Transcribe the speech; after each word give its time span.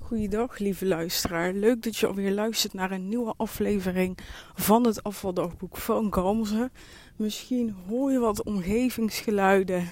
Goeiedag, 0.00 0.58
lieve 0.58 0.86
luisteraar. 0.86 1.52
Leuk 1.52 1.82
dat 1.82 1.96
je 1.96 2.06
alweer 2.06 2.32
luistert 2.32 2.72
naar 2.72 2.90
een 2.90 3.08
nieuwe 3.08 3.34
aflevering 3.36 4.18
van 4.54 4.86
het 4.86 5.02
afvaldagboek 5.02 5.76
van 5.76 6.14
Gamze. 6.14 6.70
Misschien 7.16 7.74
hoor 7.88 8.12
je 8.12 8.18
wat 8.18 8.42
omgevingsgeluiden. 8.42 9.88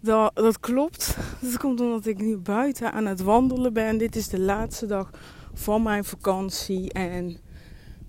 Dat, 0.00 0.34
dat 0.34 0.60
klopt. 0.60 1.16
Dat 1.40 1.58
komt 1.58 1.80
omdat 1.80 2.06
ik 2.06 2.18
nu 2.18 2.36
buiten 2.36 2.92
aan 2.92 3.06
het 3.06 3.20
wandelen 3.20 3.72
ben. 3.72 3.98
Dit 3.98 4.16
is 4.16 4.28
de 4.28 4.40
laatste 4.40 4.86
dag 4.86 5.10
van 5.54 5.82
mijn 5.82 6.04
vakantie. 6.04 6.92
En 6.92 7.38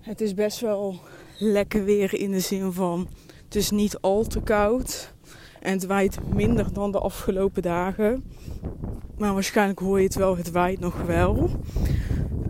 het 0.00 0.20
is 0.20 0.34
best 0.34 0.60
wel 0.60 1.00
lekker 1.38 1.84
weer 1.84 2.14
in 2.14 2.30
de 2.30 2.40
zin 2.40 2.72
van... 2.72 3.08
Het 3.44 3.54
is 3.54 3.70
niet 3.70 3.98
al 4.00 4.24
te 4.24 4.42
koud. 4.42 5.14
En 5.62 5.72
het 5.72 5.86
waait 5.86 6.18
minder 6.34 6.72
dan 6.72 6.92
de 6.92 6.98
afgelopen 6.98 7.62
dagen. 7.62 8.24
Maar 9.18 9.34
waarschijnlijk 9.34 9.78
hoor 9.78 9.98
je 9.98 10.04
het 10.04 10.14
wel, 10.14 10.36
het 10.36 10.50
waait 10.50 10.80
nog 10.80 11.02
wel. 11.02 11.50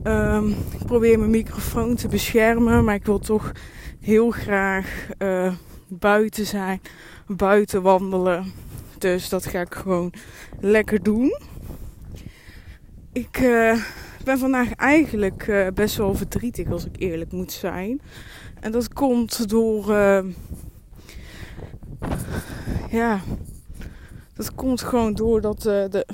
Um, 0.04 0.48
ik 0.48 0.86
probeer 0.86 1.18
mijn 1.18 1.30
microfoon 1.30 1.94
te 1.94 2.08
beschermen, 2.08 2.84
maar 2.84 2.94
ik 2.94 3.06
wil 3.06 3.18
toch 3.18 3.52
heel 4.00 4.30
graag 4.30 5.08
uh, 5.18 5.52
buiten 5.88 6.46
zijn, 6.46 6.80
buiten 7.26 7.82
wandelen. 7.82 8.52
Dus 8.98 9.28
dat 9.28 9.46
ga 9.46 9.60
ik 9.60 9.74
gewoon 9.74 10.12
lekker 10.60 11.02
doen. 11.02 11.38
Ik 13.12 13.40
uh, 13.40 13.82
ben 14.24 14.38
vandaag 14.38 14.72
eigenlijk 14.74 15.46
uh, 15.46 15.66
best 15.74 15.96
wel 15.96 16.14
verdrietig, 16.14 16.70
als 16.70 16.84
ik 16.84 16.96
eerlijk 16.98 17.32
moet 17.32 17.52
zijn. 17.52 18.00
En 18.60 18.72
dat 18.72 18.92
komt 18.92 19.48
door. 19.48 19.94
Ja, 22.90 23.20
dat 24.34 24.54
komt 24.54 24.82
gewoon 24.82 25.12
doordat 25.12 25.62
de 25.62 26.06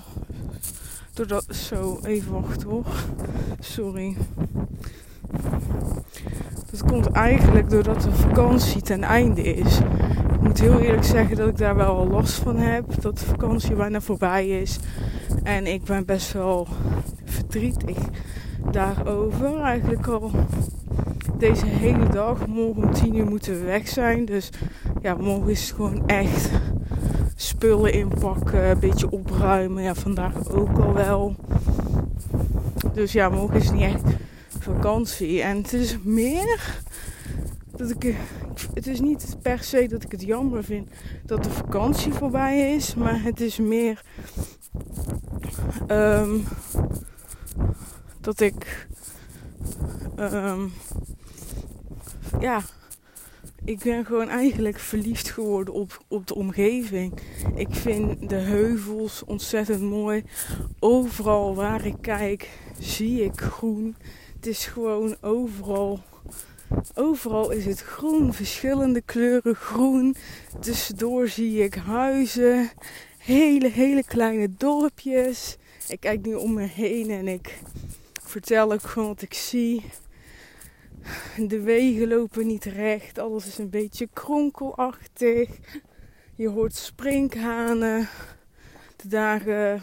Doordat, 1.19 1.47
zo, 1.51 1.98
even 2.02 2.33
wachten 2.33 2.69
hoor. 2.69 2.87
Sorry. 3.61 4.16
Dat 6.70 6.83
komt 6.83 7.11
eigenlijk 7.11 7.70
doordat 7.70 8.03
de 8.03 8.12
vakantie 8.12 8.83
ten 8.83 9.03
einde 9.03 9.42
is. 9.42 9.78
Ik 10.33 10.41
moet 10.41 10.61
heel 10.61 10.80
eerlijk 10.80 11.05
zeggen 11.05 11.36
dat 11.36 11.48
ik 11.48 11.56
daar 11.56 11.77
wel 11.77 12.08
last 12.08 12.34
van 12.34 12.56
heb. 12.56 13.00
Dat 13.00 13.19
de 13.19 13.25
vakantie 13.25 13.75
bijna 13.75 14.00
voorbij 14.00 14.48
is. 14.48 14.78
En 15.42 15.67
ik 15.67 15.84
ben 15.84 16.05
best 16.05 16.33
wel 16.33 16.67
verdrietig 17.25 17.98
daarover. 18.70 19.61
Eigenlijk 19.61 20.06
al 20.06 20.30
deze 21.38 21.66
hele 21.66 22.08
dag. 22.08 22.47
Morgen 22.47 22.83
om 22.83 22.92
10 22.92 23.16
uur 23.16 23.27
moeten 23.27 23.58
we 23.58 23.64
weg 23.64 23.88
zijn. 23.88 24.24
Dus 24.24 24.50
ja, 25.02 25.14
morgen 25.14 25.50
is 25.50 25.61
het 25.61 25.77
gewoon 25.77 26.06
echt 26.06 26.50
spullen 27.36 27.92
inpakken, 27.92 28.70
een 28.70 28.78
beetje 28.78 29.11
opruimen. 29.11 29.83
Ja, 29.83 29.94
vandaag 29.94 30.50
ook 30.50 30.78
al 30.78 30.92
wel. 30.92 31.34
Dus 32.92 33.12
ja, 33.12 33.28
morgen 33.28 33.61
is 33.61 33.70
niet 33.70 33.83
echt 33.83 34.05
vakantie. 34.58 35.42
En 35.42 35.56
het 35.56 35.72
is 35.72 35.98
meer 36.02 36.80
dat 37.77 37.91
ik. 37.91 38.14
Het 38.74 38.86
is 38.86 39.00
niet 39.00 39.36
per 39.42 39.62
se 39.62 39.86
dat 39.89 40.05
ik 40.05 40.11
het 40.11 40.22
jammer 40.22 40.64
vind 40.64 40.89
dat 41.27 41.44
de 41.44 41.50
vakantie 41.50 42.12
voorbij 42.12 42.74
is. 42.74 42.94
Maar 42.94 43.22
het 43.22 43.41
is 43.41 43.58
meer. 43.58 44.02
Um, 45.89 46.44
dat 48.29 48.41
ik. 48.41 48.87
Um, 50.19 50.73
ja, 52.41 52.62
ik 53.65 53.79
ben 53.79 54.05
gewoon 54.05 54.29
eigenlijk 54.29 54.79
verliefd 54.79 55.31
geworden 55.31 55.75
op, 55.75 56.05
op 56.09 56.27
de 56.27 56.35
omgeving. 56.35 57.12
Ik 57.55 57.69
vind 57.70 58.29
de 58.29 58.37
heuvels 58.37 59.25
ontzettend 59.25 59.81
mooi. 59.81 60.25
Overal 60.79 61.55
waar 61.55 61.87
ik 61.87 61.97
kijk, 62.01 62.51
zie 62.79 63.25
ik 63.25 63.41
groen. 63.41 63.97
Het 64.37 64.47
is 64.47 64.67
gewoon 64.67 65.17
overal. 65.20 66.01
Overal 66.95 67.51
is 67.51 67.65
het 67.65 67.81
groen, 67.81 68.35
verschillende 68.35 69.01
kleuren 69.01 69.55
groen. 69.55 70.17
Tussendoor 70.61 71.29
zie 71.29 71.63
ik 71.63 71.75
huizen, 71.75 72.70
hele, 73.19 73.69
hele 73.69 74.05
kleine 74.05 74.48
dorpjes. 74.57 75.57
Ik 75.89 76.01
kijk 76.01 76.27
nu 76.27 76.35
om 76.35 76.55
me 76.55 76.63
heen 76.63 77.11
en 77.11 77.29
ik 77.29 77.58
vertel 78.28 78.72
ook 78.72 78.83
gewoon 78.83 79.08
wat 79.08 79.22
ik 79.22 79.34
zie. 79.34 79.84
De 81.36 81.61
wegen 81.61 82.08
lopen 82.08 82.46
niet 82.46 82.64
recht. 82.64 83.18
Alles 83.18 83.46
is 83.46 83.58
een 83.58 83.70
beetje 83.70 84.08
kronkelachtig. 84.12 85.48
Je 86.34 86.48
hoort 86.48 86.74
sprinkhanen. 86.74 88.08
De 88.96 89.08
dagen, 89.08 89.83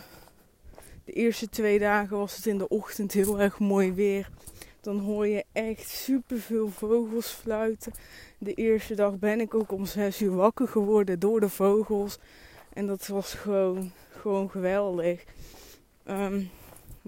de 1.04 1.12
eerste 1.12 1.50
twee 1.50 1.80
dagen 1.80 2.18
was 2.18 2.36
het 2.36 2.46
in 2.46 2.58
de 2.58 2.68
ochtend 2.68 3.12
heel 3.12 3.40
erg 3.40 3.60
mooi 3.60 3.94
weer. 3.94 4.30
Dan 4.82 5.00
hoor 5.00 5.28
je 5.28 5.44
echt 5.52 5.90
superveel 5.90 6.70
vogels 6.70 7.28
fluiten. 7.28 7.94
De 8.38 8.54
eerste 8.54 8.96
dag 8.96 9.20
ben 9.20 9.40
ik 9.40 9.54
ook 9.54 9.72
om 9.72 9.86
zes 9.86 10.22
uur 10.22 10.36
wakker 10.36 10.68
geworden 10.68 11.20
door 11.20 11.40
de 11.40 11.50
vogels. 11.50 12.18
En 12.74 12.88
dat 12.88 13.08
was 13.08 13.34
gewoon, 13.34 13.92
gewoon 14.10 14.50
geweldig. 14.50 15.24
Um, 16.08 16.50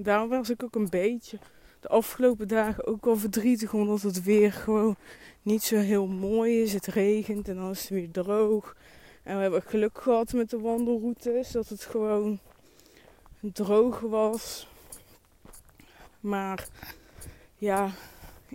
daarom 0.03 0.29
was 0.29 0.49
ik 0.49 0.63
ook 0.63 0.75
een 0.75 0.89
beetje 0.89 1.39
de 1.79 1.87
afgelopen 1.87 2.47
dagen 2.47 2.85
ook 2.87 3.05
wel 3.05 3.17
verdrietig. 3.17 3.73
Omdat 3.73 4.01
het 4.01 4.23
weer 4.23 4.51
gewoon 4.51 4.95
niet 5.41 5.63
zo 5.63 5.75
heel 5.75 6.07
mooi 6.07 6.61
is. 6.61 6.73
Het 6.73 6.85
regent 6.85 7.47
en 7.47 7.55
dan 7.55 7.69
is 7.69 7.81
het 7.81 7.89
weer 7.89 8.11
droog. 8.11 8.75
En 9.23 9.35
we 9.35 9.41
hebben 9.41 9.61
geluk 9.61 10.01
gehad 10.01 10.33
met 10.33 10.49
de 10.49 10.59
wandelroutes. 10.59 11.51
Dat 11.51 11.69
het 11.69 11.83
gewoon 11.83 12.39
droog 13.39 13.99
was. 13.99 14.67
Maar 16.19 16.67
ja, 17.55 17.91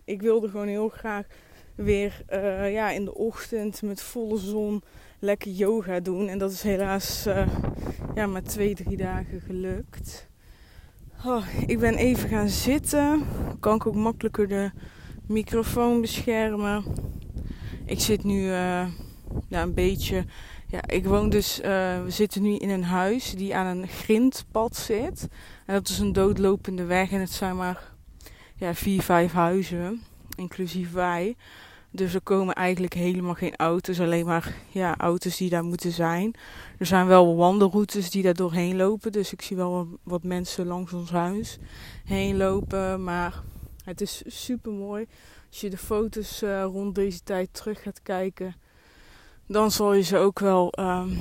ik 0.05 0.23
wilde 0.23 0.49
gewoon 0.49 0.69
heel 0.69 0.89
graag 0.89 1.27
weer 1.75 2.23
uh, 2.31 2.73
ja, 2.73 2.91
in 2.91 3.05
de 3.05 3.15
ochtend 3.15 3.83
met 3.83 4.03
volle 4.03 4.39
zon 4.39 4.83
lekker 5.19 5.51
yoga 5.51 6.01
doen. 6.01 6.29
En 6.29 6.39
dat 6.39 6.53
is 6.53 6.63
helaas 6.63 7.27
uh, 7.27 7.49
ja, 8.15 8.27
maar 8.27 8.43
twee, 8.43 8.75
drie 8.75 8.97
dagen 8.97 9.41
gelukt. 9.41 10.31
Oh, 11.27 11.45
ik 11.67 11.79
ben 11.79 11.95
even 11.95 12.29
gaan 12.29 12.49
zitten. 12.49 13.23
Kan 13.61 13.75
ik 13.75 13.87
ook 13.87 13.95
makkelijker 13.95 14.49
de 14.49 14.71
microfoon 15.27 16.01
beschermen. 16.01 16.85
Ik 17.85 18.01
zit 18.01 18.25
nu 18.25 18.43
ja, 18.43 18.89
een 19.49 19.75
beetje. 19.75 20.25
Ja, 20.67 20.81
ik 20.87 21.07
woon 21.07 21.29
dus. 21.29 21.59
Uh, 21.59 21.65
we 22.03 22.11
zitten 22.11 22.43
nu 22.43 22.57
in 22.57 22.71
een 22.71 22.85
huis 22.85 23.35
die 23.35 23.57
aan 23.57 23.67
een 23.67 23.89
grindpad 23.89 24.77
zit. 24.77 25.29
En 25.67 25.75
dat 25.75 25.89
is 25.89 25.99
een 25.99 26.13
doodlopende 26.13 26.85
weg. 26.85 27.11
En 27.11 27.21
het 27.21 27.31
zijn 27.31 27.57
maar 27.57 27.83
ja, 28.57 28.75
vier, 28.75 29.03
vijf 29.03 29.33
huizen. 29.33 30.03
Inclusief 30.37 30.93
wij. 30.93 31.37
Dus 31.95 32.15
er 32.15 32.21
komen 32.21 32.55
eigenlijk 32.55 32.95
helemaal 32.95 33.35
geen 33.35 33.57
auto's, 33.57 34.01
alleen 34.01 34.27
maar 34.27 34.55
ja, 34.69 34.97
auto's 34.97 35.37
die 35.37 35.51
daar 35.51 35.65
moeten 35.65 35.93
zijn. 35.93 36.35
Er 36.79 36.87
zijn 36.87 37.07
wel 37.07 37.37
wandelroutes 37.37 38.11
die 38.11 38.23
daar 38.23 38.35
doorheen 38.35 38.77
lopen, 38.77 39.13
dus 39.13 39.33
ik 39.33 39.43
zie 39.43 39.57
wel 39.57 39.89
wat, 40.03 40.23
mensen 40.23 40.67
langs 40.67 40.93
ons 40.93 41.11
huis 41.11 41.59
heen 42.05 42.37
lopen. 42.37 43.05
Maar 43.05 43.43
het 43.85 44.01
is 44.01 44.23
super 44.27 44.73
mooi. 44.73 45.07
Als 45.49 45.61
je 45.61 45.71
de 45.71 45.79
foto's 45.79 46.43
uh, 46.43 46.63
rond 46.63 46.95
deze 46.95 47.23
tijd 47.23 47.49
terug 47.53 47.83
gaat 47.83 48.03
kijken, 48.03 48.55
dan 49.47 49.71
zal 49.71 49.95
je 49.95 50.03
ze 50.03 50.17
ook 50.17 50.39
wel, 50.39 50.73
um, 50.79 51.19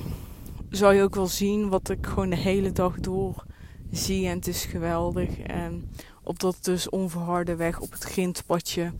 zal 0.69 0.91
je 0.91 1.03
ook 1.03 1.15
wel 1.15 1.27
zien 1.27 1.69
wat 1.69 1.89
ik 1.89 2.05
gewoon 2.05 2.29
de 2.29 2.35
hele 2.35 2.71
dag 2.71 2.99
door 2.99 3.43
zie. 3.91 4.27
En 4.27 4.35
het 4.35 4.47
is 4.47 4.65
geweldig. 4.65 5.39
En 5.39 5.89
op 6.23 6.39
dat 6.39 6.57
dus 6.61 6.89
onverharde 6.89 7.55
weg 7.55 7.79
op 7.79 7.91
het 7.91 8.03
grindpadje 8.03 8.91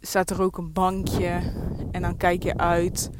staat 0.00 0.30
er 0.30 0.42
ook 0.42 0.58
een 0.58 0.72
bankje. 0.72 1.40
En 1.90 2.02
dan 2.02 2.16
kijk 2.16 2.42
je 2.42 2.56
uit 2.56 3.10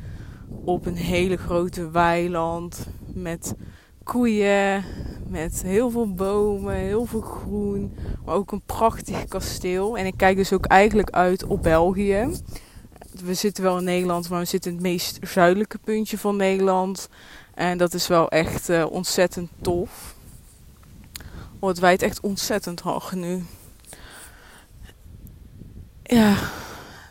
op 0.65 0.87
een 0.87 0.97
hele 0.97 1.37
grote 1.37 1.91
weiland 1.91 2.87
met 3.07 3.55
koeien, 4.03 4.85
met 5.29 5.63
heel 5.63 5.91
veel 5.91 6.15
bomen, 6.15 6.75
heel 6.75 7.05
veel 7.05 7.21
groen, 7.21 7.95
maar 8.25 8.35
ook 8.35 8.53
een 8.53 8.63
prachtig 8.67 9.25
kasteel. 9.25 9.99
En 9.99 10.07
ik 10.07 10.17
kijk 10.17 10.37
dus 10.37 10.53
ook 10.53 10.67
eigenlijk 10.67 11.11
uit 11.11 11.45
op 11.45 11.63
België. 11.63 12.31
We 13.25 13.35
zitten 13.35 13.63
wel 13.63 13.79
in 13.79 13.85
Nederland, 13.85 14.29
maar 14.29 14.41
we 14.41 14.45
zitten 14.45 14.71
in 14.71 14.77
het 14.77 14.87
meest 14.87 15.19
zuidelijke 15.23 15.79
puntje 15.79 16.19
van 16.19 16.37
Nederland. 16.37 17.09
En 17.55 17.79
dat 17.79 17.95
is 17.95 18.07
wel 18.07 18.29
echt 18.29 18.69
uh, 18.69 18.87
ontzettend 18.91 19.51
tof. 19.61 20.15
Oh, 21.59 21.69
het 21.69 21.79
waait 21.79 22.03
echt 22.03 22.21
ontzettend 22.21 22.81
hard 22.81 23.13
nu 23.13 23.45
ja, 26.05 26.37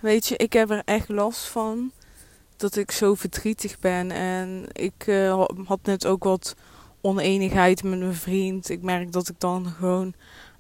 weet 0.02 0.28
je, 0.28 0.38
ik 0.38 0.54
heb 0.54 0.70
er 0.70 0.82
echt 0.86 1.10
last 1.10 1.46
van 1.46 1.92
dat 2.58 2.76
ik 2.76 2.92
zo 2.92 3.16
verdrietig 3.16 3.80
ben. 3.80 4.12
En 4.12 4.66
ik 4.72 5.08
uh, 5.08 5.46
had 5.66 5.80
net 5.84 6.06
ook 6.06 6.24
wat 6.24 6.56
oneenigheid 7.02 7.84
met 7.84 8.00
mijn 8.00 8.14
vriend. 8.14 8.70
Ik 8.70 8.82
merk 8.82 9.12
dat 9.12 9.30
ik 9.30 9.40
dan 9.40 9.66
gewoon 9.66 10.14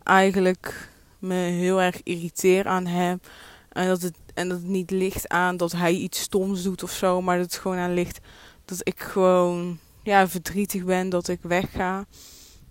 eigenlijk 0.03 0.89
me 1.19 1.35
heel 1.35 1.81
erg 1.81 2.03
irriteer 2.03 2.67
aan 2.67 2.85
hem. 2.85 3.21
En 3.69 3.87
dat 3.87 4.01
het, 4.01 4.15
en 4.33 4.49
dat 4.49 4.57
het 4.57 4.67
niet 4.67 4.91
ligt 4.91 5.29
aan 5.29 5.57
dat 5.57 5.71
hij 5.71 5.93
iets 5.93 6.19
stoms 6.19 6.63
doet 6.63 6.83
of 6.83 6.91
zo. 6.91 7.21
Maar 7.21 7.37
dat 7.37 7.45
het 7.45 7.61
gewoon 7.61 7.77
aan 7.77 7.93
ligt 7.93 8.19
dat 8.65 8.79
ik 8.83 8.99
gewoon 8.99 9.79
ja, 10.03 10.27
verdrietig 10.27 10.83
ben 10.83 11.09
dat 11.09 11.27
ik 11.27 11.39
wegga. 11.41 12.05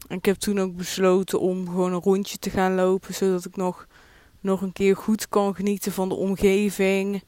ik 0.09 0.25
heb 0.25 0.37
toen 0.37 0.61
ook 0.61 0.77
besloten 0.77 1.41
om 1.41 1.67
gewoon 1.67 1.93
een 1.93 2.01
rondje 2.01 2.39
te 2.39 2.51
gaan 2.51 2.75
lopen, 2.75 3.15
zodat 3.15 3.45
ik 3.45 3.57
nog, 3.57 3.87
nog 4.43 4.63
een 4.63 4.73
keer 4.73 4.97
goed 4.97 5.29
kan 5.29 5.55
genieten 5.55 5.93
van 5.93 6.09
de 6.09 6.15
omgeving. 6.15 7.23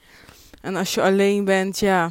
En 0.61 0.77
als 0.77 0.95
je 0.95 1.03
alleen 1.03 1.45
bent, 1.45 1.79
ja, 1.79 2.11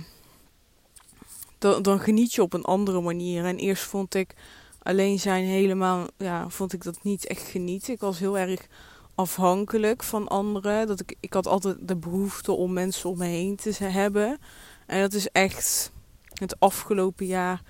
dan, 1.57 1.81
dan 1.81 1.99
geniet 1.99 2.33
je 2.33 2.41
op 2.41 2.53
een 2.53 2.63
andere 2.63 3.01
manier. 3.01 3.45
En 3.45 3.57
eerst 3.57 3.83
vond 3.83 4.15
ik 4.15 4.35
alleen 4.81 5.19
zijn 5.19 5.43
helemaal, 5.43 6.07
ja, 6.17 6.49
vond 6.49 6.73
ik 6.73 6.83
dat 6.83 7.03
niet 7.03 7.27
echt 7.27 7.47
genieten. 7.47 7.93
Ik 7.93 7.99
was 7.99 8.19
heel 8.19 8.37
erg 8.37 8.67
afhankelijk 9.15 10.03
van 10.03 10.27
anderen. 10.27 10.87
Dat 10.87 10.99
ik, 10.99 11.15
ik 11.19 11.33
had 11.33 11.47
altijd 11.47 11.77
de 11.81 11.95
behoefte 11.95 12.51
om 12.51 12.73
mensen 12.73 13.09
om 13.09 13.17
me 13.17 13.25
heen 13.25 13.55
te 13.55 13.83
hebben. 13.83 14.37
En 14.85 15.01
dat 15.01 15.13
is 15.13 15.29
echt 15.29 15.91
het 16.33 16.59
afgelopen 16.59 17.25
jaar 17.25 17.61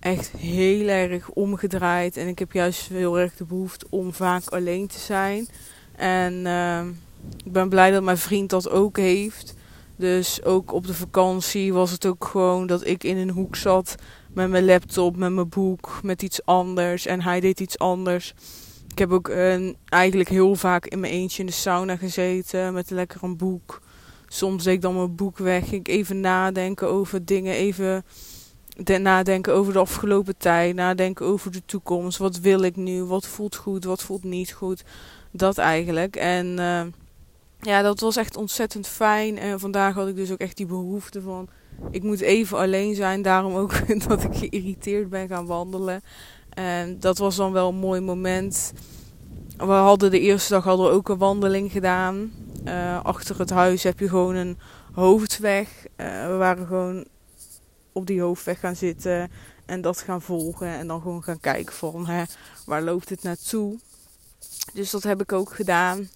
echt 0.00 0.30
heel 0.30 0.88
erg 0.88 1.30
omgedraaid. 1.30 2.16
En 2.16 2.28
ik 2.28 2.38
heb 2.38 2.52
juist 2.52 2.88
heel 2.88 3.18
erg 3.18 3.36
de 3.36 3.44
behoefte 3.44 3.86
om 3.90 4.12
vaak 4.12 4.46
alleen 4.46 4.86
te 4.86 4.98
zijn. 4.98 5.48
En 5.96 6.34
uh, 6.34 6.80
ik 7.44 7.52
ben 7.52 7.68
blij 7.68 7.90
dat 7.90 8.02
mijn 8.02 8.18
vriend 8.18 8.50
dat 8.50 8.70
ook 8.70 8.96
heeft. 8.96 9.54
Dus 9.96 10.44
ook 10.44 10.72
op 10.72 10.86
de 10.86 10.94
vakantie 10.94 11.72
was 11.72 11.90
het 11.90 12.06
ook 12.06 12.24
gewoon 12.24 12.66
dat 12.66 12.86
ik 12.86 13.04
in 13.04 13.16
een 13.16 13.30
hoek 13.30 13.56
zat 13.56 13.94
met 14.32 14.50
mijn 14.50 14.64
laptop, 14.64 15.16
met 15.16 15.32
mijn 15.32 15.48
boek, 15.48 16.00
met 16.02 16.22
iets 16.22 16.44
anders. 16.44 17.06
En 17.06 17.22
hij 17.22 17.40
deed 17.40 17.60
iets 17.60 17.78
anders. 17.78 18.34
Ik 18.90 18.98
heb 18.98 19.12
ook 19.12 19.28
uh, 19.28 19.72
eigenlijk 19.84 20.28
heel 20.28 20.54
vaak 20.54 20.86
in 20.86 21.00
mijn 21.00 21.12
eentje 21.12 21.40
in 21.40 21.46
de 21.46 21.52
sauna 21.52 21.96
gezeten 21.96 22.72
met 22.72 22.90
lekker 22.90 23.22
een 23.22 23.36
boek. 23.36 23.82
Soms 24.28 24.64
deed 24.64 24.74
ik 24.74 24.80
dan 24.80 24.94
mijn 24.94 25.14
boek 25.14 25.38
weg. 25.38 25.72
Ik 25.72 25.88
even 25.88 26.20
nadenken 26.20 26.88
over 26.88 27.24
dingen. 27.24 27.54
Even 27.54 28.04
nadenken 29.02 29.54
over 29.54 29.72
de 29.72 29.78
afgelopen 29.78 30.36
tijd. 30.36 30.74
Nadenken 30.74 31.26
over 31.26 31.50
de 31.50 31.62
toekomst. 31.66 32.18
Wat 32.18 32.38
wil 32.38 32.62
ik 32.62 32.76
nu? 32.76 33.04
Wat 33.04 33.26
voelt 33.26 33.56
goed? 33.56 33.84
Wat 33.84 34.02
voelt 34.02 34.24
niet 34.24 34.52
goed? 34.52 34.84
Dat 35.36 35.58
eigenlijk. 35.58 36.16
En 36.16 36.46
uh, 36.46 36.82
ja, 37.60 37.82
dat 37.82 38.00
was 38.00 38.16
echt 38.16 38.36
ontzettend 38.36 38.86
fijn. 38.86 39.38
En 39.38 39.60
vandaag 39.60 39.94
had 39.94 40.08
ik 40.08 40.16
dus 40.16 40.30
ook 40.30 40.38
echt 40.38 40.56
die 40.56 40.66
behoefte 40.66 41.20
van... 41.20 41.48
Ik 41.90 42.02
moet 42.02 42.20
even 42.20 42.58
alleen 42.58 42.94
zijn. 42.94 43.22
Daarom 43.22 43.54
ook 43.54 43.88
dat 44.08 44.22
ik 44.22 44.34
geïrriteerd 44.36 45.08
ben 45.08 45.28
gaan 45.28 45.46
wandelen. 45.46 46.02
En 46.50 47.00
dat 47.00 47.18
was 47.18 47.36
dan 47.36 47.52
wel 47.52 47.68
een 47.68 47.74
mooi 47.74 48.00
moment. 48.00 48.72
We 49.56 49.64
hadden 49.64 50.10
de 50.10 50.20
eerste 50.20 50.52
dag 50.52 50.64
hadden 50.64 50.86
we 50.86 50.92
ook 50.92 51.08
een 51.08 51.18
wandeling 51.18 51.72
gedaan. 51.72 52.32
Uh, 52.64 53.04
achter 53.04 53.38
het 53.38 53.50
huis 53.50 53.82
heb 53.82 53.98
je 53.98 54.08
gewoon 54.08 54.34
een 54.34 54.58
hoofdweg. 54.92 55.68
Uh, 55.96 56.26
we 56.26 56.36
waren 56.36 56.66
gewoon 56.66 57.04
op 57.92 58.06
die 58.06 58.20
hoofdweg 58.20 58.60
gaan 58.60 58.76
zitten 58.76 59.30
en 59.66 59.80
dat 59.80 59.98
gaan 59.98 60.22
volgen. 60.22 60.68
En 60.68 60.86
dan 60.86 61.00
gewoon 61.00 61.22
gaan 61.22 61.40
kijken 61.40 61.74
van 61.74 62.06
hè, 62.06 62.22
waar 62.66 62.82
loopt 62.82 63.08
het 63.08 63.22
naartoe. 63.22 63.78
Dus 64.72 64.90
dat 64.90 65.02
heb 65.02 65.20
ik 65.20 65.32
ook 65.32 65.54
gedaan. 65.54 66.08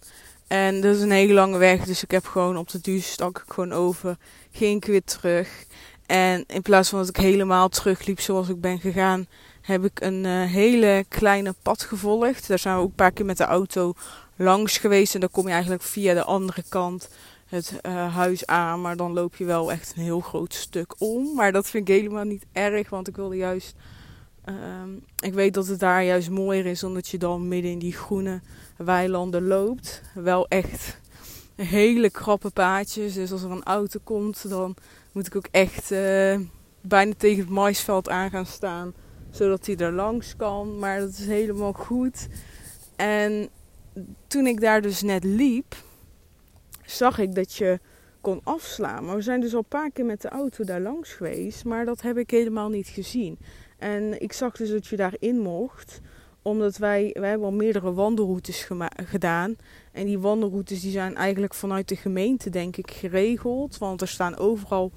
En 0.47 0.81
dat 0.81 0.97
is 0.97 1.03
een 1.03 1.11
hele 1.11 1.33
lange 1.33 1.59
weg. 1.59 1.85
Dus 1.85 2.03
ik 2.03 2.11
heb 2.11 2.27
gewoon 2.27 2.57
op 2.57 2.69
de 2.69 2.81
duur 2.81 3.03
stak 3.03 3.39
ik 3.39 3.53
gewoon 3.53 3.73
over. 3.73 4.17
Ik 4.51 4.85
weer 4.85 5.05
terug. 5.05 5.65
En 6.07 6.45
in 6.47 6.63
plaats 6.63 6.89
van 6.89 6.99
dat 6.99 7.09
ik 7.09 7.17
helemaal 7.17 7.69
terugliep 7.69 8.21
zoals 8.21 8.49
ik 8.49 8.61
ben 8.61 8.81
gegaan, 8.81 9.27
heb 9.61 9.85
ik 9.85 10.01
een 10.01 10.25
uh, 10.25 10.45
hele 10.45 11.05
kleine 11.09 11.55
pad 11.63 11.83
gevolgd. 11.83 12.49
Daar 12.49 12.59
zijn 12.59 12.75
we 12.75 12.81
ook 12.81 12.89
een 12.89 12.95
paar 12.95 13.13
keer 13.13 13.25
met 13.25 13.37
de 13.37 13.45
auto 13.45 13.95
langs 14.37 14.79
geweest. 14.79 15.15
En 15.15 15.21
dan 15.21 15.31
kom 15.31 15.47
je 15.47 15.53
eigenlijk 15.53 15.83
via 15.83 16.15
de 16.15 16.25
andere 16.25 16.63
kant 16.69 17.09
het 17.47 17.81
uh, 17.83 18.15
huis 18.15 18.47
aan. 18.47 18.81
Maar 18.81 18.97
dan 18.97 19.13
loop 19.13 19.37
je 19.37 19.45
wel 19.45 19.73
echt 19.73 19.93
een 19.97 20.03
heel 20.03 20.21
groot 20.21 20.55
stuk 20.55 20.95
om. 20.99 21.35
Maar 21.35 21.53
dat 21.53 21.69
vind 21.69 21.89
ik 21.89 21.95
helemaal 21.95 22.25
niet 22.25 22.45
erg. 22.53 22.91
Want 22.91 23.09
ik 23.09 23.17
wilde 23.17 23.37
juist. 23.37 23.75
Uh, 24.49 24.55
ik 25.19 25.35
weet 25.35 25.55
dat 25.55 25.67
het 25.67 25.81
daar 25.81 26.05
juist 26.05 26.31
mooier 26.31 26.67
is. 26.67 26.85
Omdat 26.85 27.09
je 27.09 27.19
dan 27.19 27.49
midden 27.49 27.71
in 27.71 27.79
die 27.79 27.93
groene 27.93 28.41
weilanden 28.77 29.47
loopt. 29.47 30.03
Wel 30.15 30.49
echt 30.49 31.01
hele 31.57 32.11
krappe 32.11 32.51
paadjes. 32.51 33.15
Dus 33.15 33.33
als 33.33 33.43
er 33.43 33.51
een 33.51 33.65
auto 33.65 34.01
komt, 34.05 34.49
dan 34.49 34.75
moet 35.13 35.27
ik 35.27 35.37
ook 35.37 35.49
echt 35.51 35.91
uh, 35.91 36.39
bijna 36.81 37.13
tegen 37.17 37.41
het 37.41 37.49
maisveld 37.49 38.09
aan 38.09 38.31
gaan 38.31 38.47
staan. 38.47 38.95
Zodat 39.31 39.67
hij 39.67 39.77
er 39.77 39.93
langs 39.93 40.37
kan. 40.37 40.79
Maar 40.79 41.01
dat 41.01 41.11
is 41.11 41.27
helemaal 41.27 41.73
goed. 41.73 42.29
En 42.97 43.49
toen 44.27 44.47
ik 44.47 44.61
daar 44.61 44.83
dus 44.83 45.03
net 45.03 45.25
liep, 45.25 45.75
zag 46.85 47.19
ik 47.19 47.35
dat 47.35 47.55
je 47.55 47.81
kon 48.21 48.41
afslaan. 48.45 49.05
Maar 49.05 49.17
we 49.17 49.23
zijn 49.23 49.41
dus 49.41 49.53
al 49.53 49.59
een 49.59 49.65
paar 49.69 49.91
keer 49.91 50.05
met 50.05 50.23
de 50.23 50.29
auto 50.29 50.65
daar 50.65 50.81
langs 50.81 51.13
geweest, 51.13 51.65
maar 51.65 51.85
dat 51.85 52.01
heb 52.01 52.17
ik 52.17 52.31
helemaal 52.31 52.69
niet 52.69 52.89
gezien. 52.89 53.39
En 53.79 54.23
ik 54.23 54.33
zag 54.33 54.57
dus 54.57 54.71
dat 54.71 54.87
je 54.87 54.97
daarin 54.97 55.39
mocht, 55.39 56.01
omdat 56.43 56.77
wij, 56.77 57.11
wij 57.19 57.29
hebben 57.29 57.47
al 57.47 57.55
meerdere 57.55 57.93
wandelroutes 57.93 58.69
gedaan. 59.05 59.57
En 59.93 60.07
die 60.07 60.19
wandelroutes 60.19 60.81
die 60.81 60.91
zijn 60.91 61.17
eigenlijk 61.17 61.55
vanuit 61.55 61.89
de 61.89 61.97
gemeente, 61.97 62.51
denk 62.51 62.77
ik, 62.77 62.91
geregeld. 62.91 63.79
Want 63.79 64.01
er 64.01 64.09
staan 64.09 64.37
overal 64.37 64.93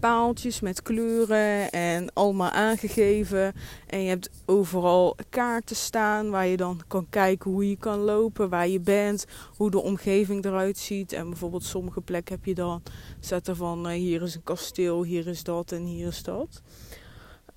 paaltjes 0.00 0.60
met 0.60 0.82
kleuren 0.82 1.70
en 1.70 2.12
allemaal 2.12 2.50
aangegeven. 2.50 3.52
En 3.86 4.02
je 4.02 4.08
hebt 4.08 4.30
overal 4.44 5.16
kaarten 5.30 5.76
staan 5.76 6.30
waar 6.30 6.46
je 6.46 6.56
dan 6.56 6.80
kan 6.86 7.06
kijken 7.10 7.50
hoe 7.50 7.68
je 7.68 7.76
kan 7.76 7.98
lopen, 7.98 8.48
waar 8.48 8.68
je 8.68 8.80
bent, 8.80 9.24
hoe 9.56 9.70
de 9.70 9.82
omgeving 9.82 10.44
eruit 10.44 10.78
ziet. 10.78 11.12
En 11.12 11.28
bijvoorbeeld 11.28 11.64
sommige 11.64 12.00
plekken 12.00 12.34
heb 12.34 12.44
je 12.44 12.54
dan 12.54 12.82
zetten 13.20 13.56
van 13.56 13.90
uh, 13.90 13.92
hier 13.92 14.22
is 14.22 14.34
een 14.34 14.44
kasteel, 14.44 15.02
hier 15.04 15.26
is 15.26 15.42
dat 15.42 15.72
en 15.72 15.84
hier 15.84 16.06
is 16.06 16.22
dat. 16.22 16.62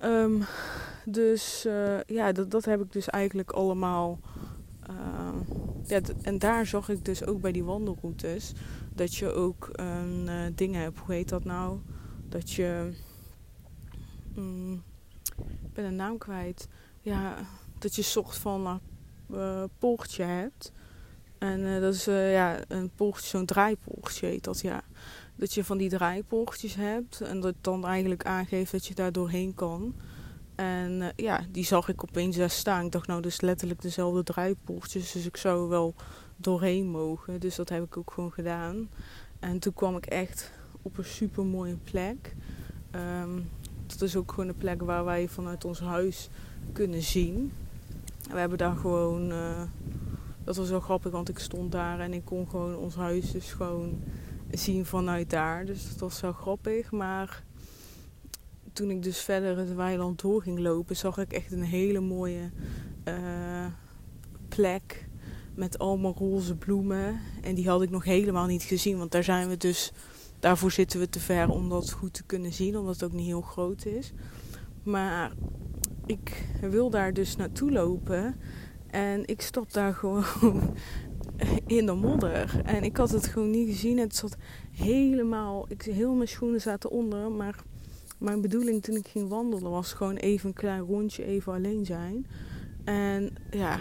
Um, 0.02 0.42
dus 1.04 1.66
uh, 1.66 2.00
ja, 2.06 2.32
dat, 2.32 2.50
dat 2.50 2.64
heb 2.64 2.80
ik 2.80 2.92
dus 2.92 3.08
eigenlijk 3.08 3.50
allemaal. 3.50 4.20
Uh, 4.90 5.56
ja, 5.86 6.00
en 6.22 6.38
daar 6.38 6.66
zag 6.66 6.88
ik 6.88 7.04
dus 7.04 7.24
ook 7.24 7.40
bij 7.40 7.52
die 7.52 7.64
wandelroutes 7.64 8.52
dat 8.94 9.14
je 9.14 9.32
ook 9.32 9.70
dingen 10.54 10.80
hebt. 10.80 10.98
Hoe 10.98 11.14
heet 11.14 11.28
dat 11.28 11.44
nou? 11.44 11.78
dat 12.30 12.50
je. 12.50 12.92
Mm, 14.34 14.82
ik 15.36 15.72
ben 15.72 15.84
een 15.84 15.96
naam 15.96 16.18
kwijt. 16.18 16.68
Ja, 17.00 17.36
dat 17.78 17.94
je 17.94 18.02
soort 18.02 18.36
van 18.36 18.80
uh, 19.30 19.64
poortje 19.78 20.22
hebt. 20.22 20.72
En 21.38 21.60
uh, 21.60 21.80
dat 21.80 21.94
is 21.94 22.08
uh, 22.08 22.32
ja, 22.32 22.58
een 22.68 22.90
poortje, 22.94 23.26
zo'n 23.26 23.46
draaipoortje 23.46 24.26
heet 24.26 24.44
dat 24.44 24.60
ja. 24.60 24.82
Dat 25.40 25.54
je 25.54 25.64
van 25.64 25.78
die 25.78 25.88
draaipoortjes 25.88 26.74
hebt 26.74 27.20
en 27.20 27.40
dat 27.40 27.54
dan 27.60 27.86
eigenlijk 27.86 28.24
aangeeft 28.24 28.72
dat 28.72 28.86
je 28.86 28.94
daar 28.94 29.12
doorheen 29.12 29.54
kan. 29.54 29.94
En 30.54 31.12
ja, 31.16 31.44
die 31.50 31.64
zag 31.64 31.88
ik 31.88 32.02
opeens 32.02 32.36
daar 32.36 32.50
staan. 32.50 32.84
Ik 32.84 32.92
dacht, 32.92 33.06
nou, 33.06 33.22
dus 33.22 33.40
letterlijk 33.40 33.82
dezelfde 33.82 34.22
draaipoortjes. 34.22 35.12
Dus 35.12 35.26
ik 35.26 35.36
zou 35.36 35.68
wel 35.68 35.94
doorheen 36.36 36.86
mogen. 36.86 37.40
Dus 37.40 37.56
dat 37.56 37.68
heb 37.68 37.84
ik 37.84 37.96
ook 37.96 38.10
gewoon 38.10 38.32
gedaan. 38.32 38.90
En 39.38 39.58
toen 39.58 39.72
kwam 39.72 39.96
ik 39.96 40.06
echt 40.06 40.52
op 40.82 40.98
een 40.98 41.04
super 41.04 41.44
mooie 41.44 41.76
plek. 41.76 42.34
Um, 43.22 43.48
dat 43.86 44.02
is 44.02 44.16
ook 44.16 44.30
gewoon 44.30 44.48
een 44.48 44.56
plek 44.56 44.82
waar 44.82 45.04
wij 45.04 45.28
vanuit 45.28 45.64
ons 45.64 45.80
huis 45.80 46.28
kunnen 46.72 47.02
zien. 47.02 47.52
We 48.30 48.38
hebben 48.38 48.58
daar 48.58 48.76
gewoon. 48.76 49.30
Uh, 49.30 49.62
dat 50.44 50.56
was 50.56 50.70
wel 50.70 50.80
grappig, 50.80 51.12
want 51.12 51.28
ik 51.28 51.38
stond 51.38 51.72
daar 51.72 52.00
en 52.00 52.12
ik 52.12 52.24
kon 52.24 52.48
gewoon 52.48 52.76
ons 52.76 52.94
huis 52.94 53.32
dus 53.32 53.52
gewoon 53.52 54.02
zien 54.50 54.86
vanuit 54.86 55.30
daar. 55.30 55.64
Dus 55.66 55.88
dat 55.88 55.98
was 55.98 56.20
wel 56.20 56.32
grappig. 56.32 56.90
Maar 56.90 57.44
toen 58.72 58.90
ik 58.90 59.02
dus 59.02 59.18
verder 59.18 59.58
het 59.58 59.74
weiland 59.74 60.20
door 60.20 60.42
ging 60.42 60.58
lopen, 60.58 60.96
zag 60.96 61.18
ik 61.18 61.32
echt 61.32 61.52
een 61.52 61.62
hele 61.62 62.00
mooie 62.00 62.50
uh, 63.04 63.66
plek 64.48 65.08
met 65.54 65.78
allemaal 65.78 66.14
roze 66.18 66.56
bloemen. 66.56 67.20
En 67.42 67.54
die 67.54 67.68
had 67.68 67.82
ik 67.82 67.90
nog 67.90 68.04
helemaal 68.04 68.46
niet 68.46 68.62
gezien, 68.62 68.98
want 68.98 69.12
daar 69.12 69.24
zijn 69.24 69.48
we 69.48 69.56
dus 69.56 69.92
daarvoor 70.38 70.70
zitten 70.70 71.00
we 71.00 71.08
te 71.08 71.20
ver 71.20 71.48
om 71.48 71.68
dat 71.68 71.92
goed 71.92 72.12
te 72.12 72.22
kunnen 72.22 72.52
zien, 72.52 72.76
omdat 72.76 72.94
het 72.94 73.04
ook 73.04 73.12
niet 73.12 73.26
heel 73.26 73.40
groot 73.40 73.84
is. 73.84 74.12
Maar 74.82 75.32
ik 76.06 76.46
wil 76.60 76.90
daar 76.90 77.12
dus 77.12 77.36
naartoe 77.36 77.70
lopen 77.70 78.36
en 78.86 79.26
ik 79.26 79.40
stap 79.40 79.72
daar 79.72 79.94
gewoon 80.00 80.24
in 81.66 81.86
de 81.86 81.92
modder. 81.92 82.60
En 82.64 82.82
ik 82.82 82.96
had 82.96 83.10
het 83.10 83.26
gewoon 83.26 83.50
niet 83.50 83.68
gezien. 83.68 83.98
Het 83.98 84.16
zat 84.16 84.36
helemaal, 84.70 85.66
ik, 85.68 85.82
heel 85.82 86.14
mijn 86.14 86.28
schoenen 86.28 86.60
zaten 86.60 86.90
onder, 86.90 87.30
maar 87.30 87.54
mijn 88.18 88.40
bedoeling 88.40 88.82
toen 88.82 88.96
ik 88.96 89.06
ging 89.06 89.28
wandelen 89.28 89.70
was 89.70 89.92
gewoon 89.92 90.16
even 90.16 90.48
een 90.48 90.54
klein 90.54 90.80
rondje, 90.80 91.24
even 91.24 91.52
alleen 91.52 91.86
zijn. 91.86 92.26
En 92.84 93.30
ja, 93.50 93.78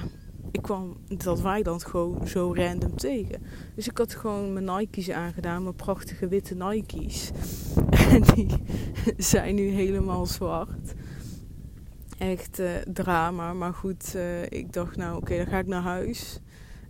ik 0.51 0.62
kwam 0.62 0.98
dat 1.08 1.42
wij 1.42 1.63
dan 1.63 1.82
gewoon 1.82 2.28
zo 2.28 2.54
random 2.56 2.96
tegen. 2.96 3.42
Dus 3.75 3.88
ik 3.88 3.98
had 3.98 4.16
gewoon 4.16 4.54
mijn 4.54 4.78
Nike's 4.78 5.10
aangedaan, 5.10 5.63
mijn 5.63 5.75
prachtige 5.75 6.28
witte 6.28 6.56
Nike's. 6.56 7.32
En 8.10 8.22
die 8.22 8.48
zijn 9.18 9.56
nu 9.56 9.68
helemaal 9.68 10.25
zwart. 10.25 10.94
Echt 12.18 12.60
uh, 12.60 12.72
drama. 12.94 13.54
Maar 13.54 13.74
goed, 13.74 14.13
uh, 14.16 14.44
ik 14.44 14.74
dacht 14.74 14.96
nou 14.96 15.18
oké, 15.18 15.38
dan 15.38 15.46
ga 15.46 15.58
ik 15.58 15.68
naar 15.68 15.82
huis. 15.82 16.39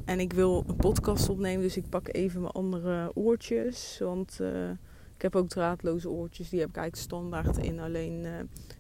En 0.09 0.19
ik 0.19 0.33
wil 0.33 0.63
een 0.67 0.75
podcast 0.75 1.29
opnemen, 1.29 1.61
dus 1.61 1.77
ik 1.77 1.89
pak 1.89 2.07
even 2.13 2.41
mijn 2.41 2.53
andere 2.53 3.11
oortjes. 3.13 3.97
Want 3.99 4.37
uh, 4.41 4.69
Ik 5.15 5.21
heb 5.21 5.35
ook 5.35 5.49
draadloze 5.49 6.09
oortjes, 6.09 6.49
die 6.49 6.59
heb 6.59 6.69
ik 6.69 6.75
eigenlijk 6.75 7.05
standaard 7.07 7.57
in. 7.57 7.79
Alleen 7.79 8.23
uh, 8.23 8.31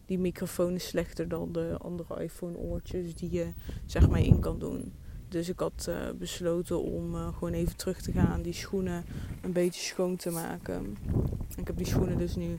die 0.05 0.19
microfoon 0.19 0.73
is 0.73 0.87
slechter 0.87 1.27
dan 1.27 1.51
de 1.51 1.75
andere 1.79 2.23
iPhone 2.23 2.57
oortjes 2.57 3.15
die 3.15 3.31
je 3.31 3.53
zeg 3.85 4.09
maar 4.09 4.19
in 4.19 4.39
kan 4.39 4.59
doen. 4.59 4.93
Dus 5.27 5.49
ik 5.49 5.59
had 5.59 5.85
uh, 5.89 5.95
besloten 6.17 6.81
om 6.81 7.13
gewoon 7.13 7.53
even 7.53 7.77
terug 7.77 8.01
te 8.01 8.11
gaan, 8.11 8.41
die 8.41 8.53
schoenen 8.53 9.05
een 9.41 9.53
beetje 9.53 9.81
schoon 9.81 10.15
te 10.15 10.29
maken. 10.29 10.97
Ik 11.55 11.67
heb 11.67 11.77
die 11.77 11.87
schoenen 11.87 12.17
dus 12.17 12.35
nu 12.35 12.57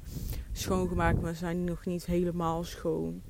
schoongemaakt, 0.53 1.21
maar 1.21 1.33
ze 1.33 1.39
zijn 1.39 1.65
nog 1.65 1.87
niet 1.87 2.07
helemaal 2.07 2.65
schoon. 2.65 3.23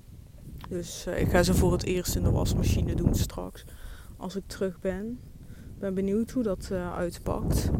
Dus 0.68 1.06
ik 1.06 1.28
ga 1.28 1.42
ze 1.42 1.54
voor 1.54 1.72
het 1.72 1.84
eerst 1.84 2.16
in 2.16 2.22
de 2.22 2.30
wasmachine 2.30 2.94
doen 2.94 3.14
straks, 3.14 3.64
als 4.16 4.36
ik 4.36 4.46
terug 4.46 4.80
ben. 4.80 5.18
Ben 5.80 5.94
benieuwd 5.94 6.30
hoe 6.30 6.42
dat 6.42 6.72
uitpakt. 6.96 7.70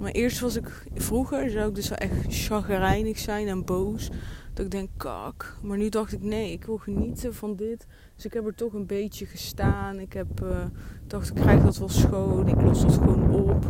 Maar 0.00 0.10
eerst 0.10 0.40
was 0.40 0.56
ik, 0.56 0.86
vroeger 0.94 1.50
zou 1.50 1.68
ik 1.68 1.74
dus 1.74 1.88
wel 1.88 1.98
echt 1.98 2.14
chagrijnig 2.28 3.18
zijn 3.18 3.48
en 3.48 3.64
boos. 3.64 4.10
Dat 4.54 4.64
ik 4.64 4.70
denk, 4.70 4.88
kak. 4.96 5.56
Maar 5.62 5.78
nu 5.78 5.88
dacht 5.88 6.12
ik, 6.12 6.22
nee, 6.22 6.52
ik 6.52 6.64
wil 6.64 6.76
genieten 6.76 7.34
van 7.34 7.56
dit. 7.56 7.86
Dus 8.14 8.24
ik 8.24 8.32
heb 8.32 8.46
er 8.46 8.54
toch 8.54 8.72
een 8.72 8.86
beetje 8.86 9.26
gestaan. 9.26 9.98
Ik 9.98 10.12
heb, 10.12 10.40
uh, 10.42 10.64
dacht, 11.06 11.28
ik 11.28 11.34
krijg 11.34 11.62
dat 11.62 11.78
wel 11.78 11.88
schoon. 11.88 12.48
Ik 12.48 12.60
los 12.60 12.80
dat 12.80 12.92
gewoon 12.92 13.30
op. 13.30 13.64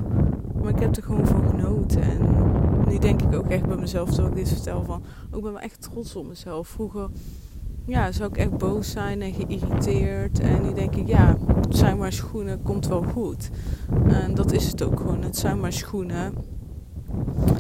Maar 0.63 0.73
ik 0.73 0.81
heb 0.81 0.97
er 0.97 1.03
gewoon 1.03 1.27
van 1.27 1.49
genoten. 1.49 2.03
En 2.03 2.21
nu 2.89 2.99
denk 2.99 3.23
ik 3.23 3.35
ook 3.35 3.49
echt 3.49 3.67
bij 3.67 3.77
mezelf, 3.77 4.09
terwijl 4.09 4.29
ik 4.29 4.37
dit 4.37 4.49
vertel, 4.49 4.85
van... 4.85 5.03
Ik 5.35 5.43
ben 5.43 5.53
wel 5.53 5.61
echt 5.61 5.83
trots 5.83 6.17
op 6.17 6.27
mezelf. 6.27 6.69
Vroeger 6.69 7.09
ja, 7.89 8.13
zou 8.13 8.31
ik 8.31 8.37
echt 8.37 8.59
boos 8.59 8.91
zijn 8.91 9.23
en 9.23 9.33
geïrriteerd. 9.33 10.41
En 10.41 10.63
nu 10.63 10.73
denk 10.73 10.95
ik, 10.95 11.07
ja, 11.07 11.37
het 11.61 11.77
zijn 11.77 11.99
maar 11.99 12.13
schoenen, 12.13 12.63
komt 12.63 12.87
wel 12.87 13.03
goed. 13.03 13.51
En 14.09 14.35
dat 14.35 14.53
is 14.53 14.67
het 14.67 14.83
ook 14.83 15.01
gewoon. 15.01 15.23
Het 15.23 15.37
zijn 15.37 15.61
maar 15.61 15.73
schoenen. 15.73 16.35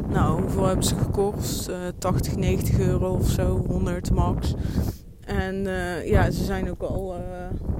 Nou, 0.08 0.40
hoeveel 0.40 0.66
hebben 0.66 0.84
ze 0.84 0.96
gekost? 0.96 1.68
Uh, 1.68 1.76
80, 1.98 2.36
90 2.36 2.78
euro 2.78 3.12
of 3.12 3.28
zo, 3.28 3.64
100 3.66 4.10
max. 4.10 4.54
En 5.20 5.54
uh, 5.54 6.08
ja, 6.08 6.30
ze 6.30 6.44
zijn 6.44 6.70
ook 6.70 6.82
al 6.82 7.14
nou, 7.14 7.77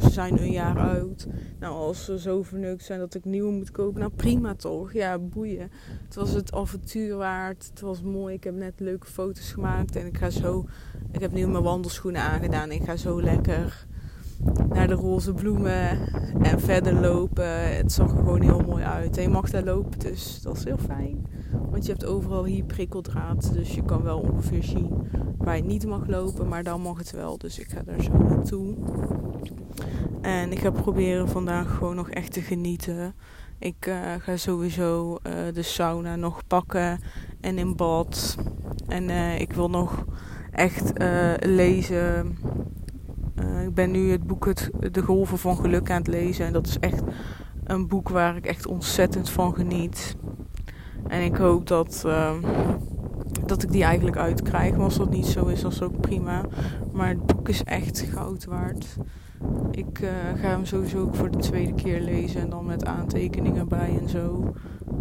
ze 0.00 0.10
zijn 0.10 0.38
een 0.38 0.50
jaar 0.50 0.78
oud. 0.78 1.26
Nou, 1.60 1.74
als 1.74 2.04
ze 2.04 2.18
zo 2.18 2.42
verneukt 2.42 2.84
zijn 2.84 2.98
dat 2.98 3.14
ik 3.14 3.24
nieuwe 3.24 3.52
moet 3.52 3.70
kopen, 3.70 4.00
nou 4.00 4.12
prima 4.12 4.54
toch? 4.54 4.92
Ja, 4.92 5.18
boeien. 5.18 5.70
Het 6.04 6.14
was 6.14 6.32
het 6.32 6.52
avontuur 6.52 7.16
waard. 7.16 7.66
Het 7.70 7.80
was 7.80 8.02
mooi. 8.02 8.34
Ik 8.34 8.44
heb 8.44 8.54
net 8.54 8.80
leuke 8.80 9.06
foto's 9.06 9.52
gemaakt. 9.52 9.96
En 9.96 10.06
ik 10.06 10.18
ga 10.18 10.30
zo. 10.30 10.66
Ik 11.12 11.20
heb 11.20 11.32
nu 11.32 11.46
mijn 11.46 11.62
wandelschoenen 11.62 12.20
aangedaan. 12.20 12.70
Ik 12.70 12.84
ga 12.84 12.96
zo 12.96 13.22
lekker 13.22 13.86
naar 14.68 14.88
de 14.88 14.94
roze 14.94 15.32
bloemen 15.32 15.98
en 16.42 16.60
verder 16.60 17.00
lopen. 17.00 17.76
Het 17.76 17.92
zag 17.92 18.10
er 18.10 18.16
gewoon 18.16 18.42
heel 18.42 18.62
mooi 18.66 18.84
uit. 18.84 19.16
En 19.16 19.22
je 19.22 19.28
mag 19.28 19.50
daar 19.50 19.64
lopen, 19.64 19.98
dus 19.98 20.40
dat 20.42 20.56
is 20.56 20.64
heel 20.64 20.78
fijn. 20.78 21.26
Want 21.70 21.86
je 21.86 21.92
hebt 21.92 22.06
overal 22.06 22.44
hier 22.44 22.64
prikkeldraad. 22.64 23.52
Dus 23.52 23.74
je 23.74 23.84
kan 23.84 24.02
wel 24.02 24.18
ongeveer 24.18 24.62
zien 24.62 25.08
waar 25.38 25.56
je 25.56 25.62
niet 25.62 25.86
mag 25.86 26.06
lopen. 26.06 26.48
Maar 26.48 26.62
dan 26.62 26.80
mag 26.80 26.98
het 26.98 27.10
wel. 27.10 27.38
Dus 27.38 27.58
ik 27.58 27.68
ga 27.68 27.82
daar 27.82 28.02
zo 28.02 28.12
naartoe. 28.12 28.74
En 30.20 30.52
ik 30.52 30.58
ga 30.58 30.70
proberen 30.70 31.28
vandaag 31.28 31.76
gewoon 31.76 31.96
nog 31.96 32.10
echt 32.10 32.32
te 32.32 32.40
genieten. 32.40 33.14
Ik 33.58 33.86
uh, 33.86 33.96
ga 34.18 34.36
sowieso 34.36 35.18
uh, 35.26 35.32
de 35.52 35.62
sauna 35.62 36.16
nog 36.16 36.46
pakken 36.46 37.00
en 37.40 37.58
in 37.58 37.76
bad. 37.76 38.36
En 38.86 39.08
uh, 39.08 39.40
ik 39.40 39.52
wil 39.52 39.70
nog 39.70 40.04
echt 40.50 40.92
lezen. 41.40 42.38
Ik 43.62 43.74
ben 43.74 43.90
nu 43.90 44.10
het 44.10 44.26
boek 44.26 44.46
het, 44.46 44.70
De 44.90 45.02
Golven 45.02 45.38
van 45.38 45.56
Geluk 45.56 45.90
aan 45.90 45.98
het 45.98 46.06
lezen. 46.06 46.46
En 46.46 46.52
dat 46.52 46.66
is 46.66 46.78
echt 46.78 47.02
een 47.64 47.88
boek 47.88 48.08
waar 48.08 48.36
ik 48.36 48.46
echt 48.46 48.66
ontzettend 48.66 49.30
van 49.30 49.54
geniet. 49.54 50.16
En 51.08 51.24
ik 51.24 51.36
hoop 51.36 51.66
dat, 51.66 52.06
dat 53.46 53.62
ik 53.62 53.70
die 53.70 53.84
eigenlijk 53.84 54.16
uitkrijg. 54.16 54.72
Maar 54.72 54.84
als 54.84 54.96
dat 54.96 55.10
niet 55.10 55.26
zo 55.26 55.46
is, 55.46 55.60
dan 55.60 55.70
is 55.70 55.82
ook 55.82 56.00
prima. 56.00 56.44
Maar 56.92 57.08
het 57.08 57.26
boek 57.26 57.48
is 57.48 57.64
echt 57.64 58.00
goud 58.00 58.44
waard. 58.44 58.96
Ik 59.70 60.00
uh, 60.00 60.10
ga 60.34 60.48
hem 60.48 60.64
sowieso 60.64 61.00
ook 61.00 61.14
voor 61.14 61.30
de 61.30 61.38
tweede 61.38 61.74
keer 61.74 62.00
lezen 62.00 62.40
en 62.40 62.50
dan 62.50 62.66
met 62.66 62.84
aantekeningen 62.84 63.68
bij 63.68 63.98
en 64.00 64.08
zo. 64.08 64.54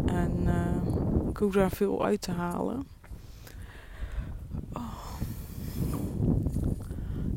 En 0.06 0.32
uh, 0.46 1.30
ik 1.30 1.38
hoop 1.38 1.54
daar 1.54 1.72
veel 1.72 2.06
uit 2.06 2.22
te 2.22 2.32
halen. 2.32 2.88
Oh. 4.74 4.82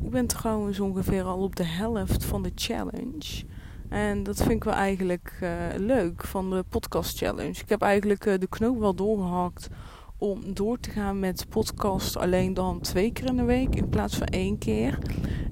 ben 0.11 0.27
trouwens 0.27 0.79
ongeveer 0.79 1.23
al 1.23 1.37
op 1.37 1.55
de 1.55 1.65
helft 1.65 2.25
van 2.25 2.43
de 2.43 2.51
challenge. 2.55 3.43
En 3.89 4.23
dat 4.23 4.37
vind 4.37 4.51
ik 4.51 4.63
wel 4.63 4.73
eigenlijk 4.73 5.39
uh, 5.43 5.49
leuk 5.77 6.25
van 6.25 6.49
de 6.49 6.63
podcast 6.69 7.17
challenge. 7.17 7.61
Ik 7.61 7.69
heb 7.69 7.81
eigenlijk 7.81 8.23
de 8.23 8.47
knoop 8.49 8.79
wel 8.79 8.95
doorgehakt 8.95 9.69
om 10.17 10.53
door 10.53 10.79
te 10.79 10.89
gaan 10.89 11.19
met 11.19 11.45
podcast 11.49 12.17
alleen 12.17 12.53
dan 12.53 12.79
twee 12.79 13.11
keer 13.11 13.25
in 13.25 13.37
de 13.37 13.43
week 13.43 13.75
in 13.75 13.89
plaats 13.89 14.15
van 14.15 14.27
één 14.27 14.57
keer. 14.57 14.97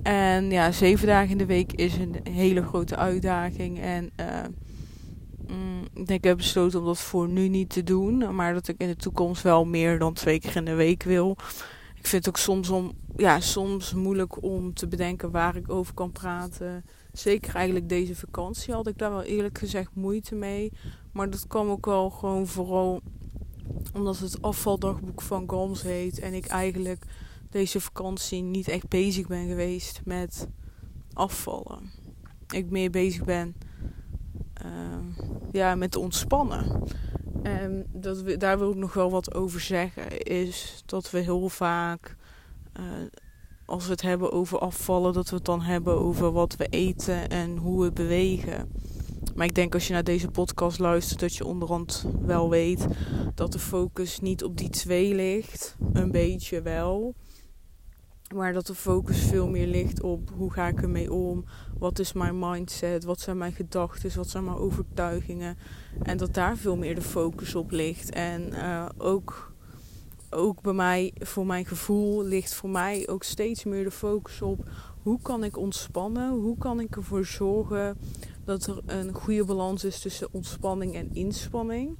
En 0.03 0.51
ja, 0.51 0.71
zeven 0.71 1.07
dagen 1.07 1.29
in 1.29 1.37
de 1.37 1.45
week 1.45 1.73
is 1.73 1.97
een 1.97 2.15
hele 2.23 2.63
grote 2.63 2.95
uitdaging. 2.95 3.79
En 3.79 4.11
uh, 4.19 4.25
mm, 5.47 5.83
ik 5.93 6.09
ik 6.09 6.23
heb 6.23 6.37
besloten 6.37 6.79
om 6.79 6.85
dat 6.85 6.99
voor 6.99 7.27
nu 7.27 7.47
niet 7.47 7.69
te 7.69 7.83
doen. 7.83 8.35
Maar 8.35 8.53
dat 8.53 8.67
ik 8.67 8.75
in 8.77 8.87
de 8.87 8.95
toekomst 8.95 9.43
wel 9.43 9.65
meer 9.65 9.99
dan 9.99 10.13
twee 10.13 10.39
keer 10.39 10.55
in 10.55 10.65
de 10.65 10.75
week 10.75 11.03
wil. 11.03 11.37
Ik 11.95 12.07
vind 12.07 12.25
het 12.25 12.27
ook 12.27 12.41
soms, 12.41 12.69
om, 12.69 12.91
ja, 13.19 13.39
soms 13.39 13.93
moeilijk 13.93 14.43
om 14.43 14.73
te 14.73 14.87
bedenken 14.87 15.31
waar 15.31 15.55
ik 15.55 15.69
over 15.69 15.93
kan 15.93 16.11
praten. 16.11 16.85
Zeker 17.11 17.55
eigenlijk 17.55 17.89
deze 17.89 18.15
vakantie 18.15 18.73
had 18.73 18.87
ik 18.87 18.97
daar 18.97 19.11
wel 19.11 19.23
eerlijk 19.23 19.57
gezegd 19.57 19.95
moeite 19.95 20.35
mee. 20.35 20.71
Maar 21.11 21.29
dat 21.29 21.47
kwam 21.47 21.69
ook 21.69 21.85
wel 21.85 22.09
gewoon 22.09 22.47
vooral 22.47 23.01
omdat 23.93 24.19
het 24.19 24.41
afvaldagboek 24.41 25.21
van 25.21 25.49
Goms 25.49 25.81
heet. 25.81 26.19
En 26.19 26.33
ik 26.33 26.45
eigenlijk 26.45 27.05
deze 27.49 27.79
vakantie 27.81 28.41
niet 28.41 28.67
echt 28.67 28.87
bezig 28.87 29.27
ben 29.27 29.47
geweest 29.47 30.01
met 30.05 30.47
afvallen. 31.13 31.91
Ik 32.49 32.69
meer 32.69 32.89
bezig 32.89 33.23
ben 33.23 33.55
uh, 34.65 35.25
ja, 35.51 35.75
met 35.75 35.95
ontspannen. 35.95 36.83
En 37.43 37.85
dat 37.91 38.39
daar 38.39 38.59
wil 38.59 38.71
ik 38.71 38.77
nog 38.77 38.93
wel 38.93 39.09
wat 39.09 39.33
over 39.33 39.59
zeggen. 39.59 40.17
Is 40.23 40.83
dat 40.85 41.11
we 41.11 41.19
heel 41.19 41.49
vaak, 41.49 42.15
uh, 42.79 42.83
als 43.65 43.85
we 43.85 43.91
het 43.91 44.01
hebben 44.01 44.31
over 44.31 44.59
afvallen, 44.59 45.13
dat 45.13 45.29
we 45.29 45.35
het 45.35 45.45
dan 45.45 45.61
hebben 45.61 45.99
over 45.99 46.31
wat 46.31 46.55
we 46.55 46.67
eten 46.67 47.29
en 47.29 47.57
hoe 47.57 47.83
we 47.83 47.91
bewegen. 47.91 48.71
Maar 49.35 49.45
ik 49.45 49.55
denk 49.55 49.73
als 49.73 49.87
je 49.87 49.93
naar 49.93 50.03
deze 50.03 50.27
podcast 50.27 50.79
luistert, 50.79 51.19
dat 51.19 51.35
je 51.35 51.45
onderhand 51.45 52.05
wel 52.21 52.49
weet 52.49 52.87
dat 53.35 53.51
de 53.51 53.59
focus 53.59 54.19
niet 54.19 54.43
op 54.43 54.57
die 54.57 54.69
twee 54.69 55.15
ligt. 55.15 55.75
Een 55.93 56.11
beetje 56.11 56.61
wel. 56.61 57.15
Maar 58.35 58.53
dat 58.53 58.67
de 58.67 58.75
focus 58.75 59.21
veel 59.21 59.47
meer 59.47 59.67
ligt 59.67 60.01
op 60.01 60.29
hoe 60.35 60.51
ga 60.51 60.67
ik 60.67 60.81
ermee 60.81 61.13
om? 61.13 61.45
Wat 61.77 61.99
is 61.99 62.13
mijn 62.13 62.39
mindset? 62.39 63.03
Wat 63.03 63.19
zijn 63.19 63.37
mijn 63.37 63.53
gedachten? 63.53 64.15
Wat 64.15 64.29
zijn 64.29 64.43
mijn 64.43 64.57
overtuigingen? 64.57 65.57
En 66.01 66.17
dat 66.17 66.33
daar 66.33 66.57
veel 66.57 66.77
meer 66.77 66.95
de 66.95 67.01
focus 67.01 67.55
op 67.55 67.71
ligt. 67.71 68.09
En 68.09 68.49
uh, 68.53 68.85
ook, 68.97 69.48
ook 70.29 70.61
bij 70.61 70.73
mij, 70.73 71.13
voor 71.17 71.45
mijn 71.45 71.65
gevoel, 71.65 72.23
ligt 72.23 72.53
voor 72.53 72.69
mij 72.69 73.07
ook 73.07 73.23
steeds 73.23 73.63
meer 73.63 73.83
de 73.83 73.91
focus 73.91 74.41
op 74.41 74.67
hoe 75.01 75.19
kan 75.21 75.43
ik 75.43 75.57
ontspannen? 75.57 76.31
Hoe 76.31 76.57
kan 76.57 76.79
ik 76.79 76.95
ervoor 76.95 77.25
zorgen 77.25 77.97
dat 78.45 78.67
er 78.67 78.77
een 78.85 79.13
goede 79.13 79.45
balans 79.45 79.83
is 79.83 79.99
tussen 79.99 80.27
ontspanning 80.31 80.95
en 80.95 81.09
inspanning? 81.13 81.97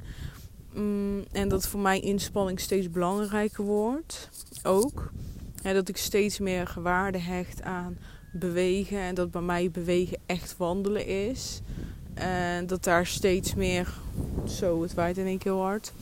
Mm, 0.73 1.23
en 1.31 1.49
dat 1.49 1.67
voor 1.67 1.79
mij 1.79 1.99
inspanning 1.99 2.59
steeds 2.59 2.91
belangrijker 2.91 3.63
wordt. 3.63 4.29
Ook. 4.63 5.11
Ja, 5.63 5.73
dat 5.73 5.89
ik 5.89 5.97
steeds 5.97 6.39
meer 6.39 6.73
waarde 6.79 7.17
hecht 7.17 7.61
aan 7.61 7.97
bewegen. 8.31 8.99
En 8.99 9.15
dat 9.15 9.31
bij 9.31 9.41
mij 9.41 9.71
bewegen 9.71 10.17
echt 10.25 10.57
wandelen 10.57 11.05
is. 11.05 11.61
En 12.13 12.67
dat 12.67 12.83
daar 12.83 13.05
steeds 13.05 13.55
meer. 13.55 13.93
Zo, 14.47 14.81
het 14.81 14.93
waait 14.93 15.17
in 15.17 15.25
één 15.25 15.37
keer 15.37 15.51
hard. 15.51 15.93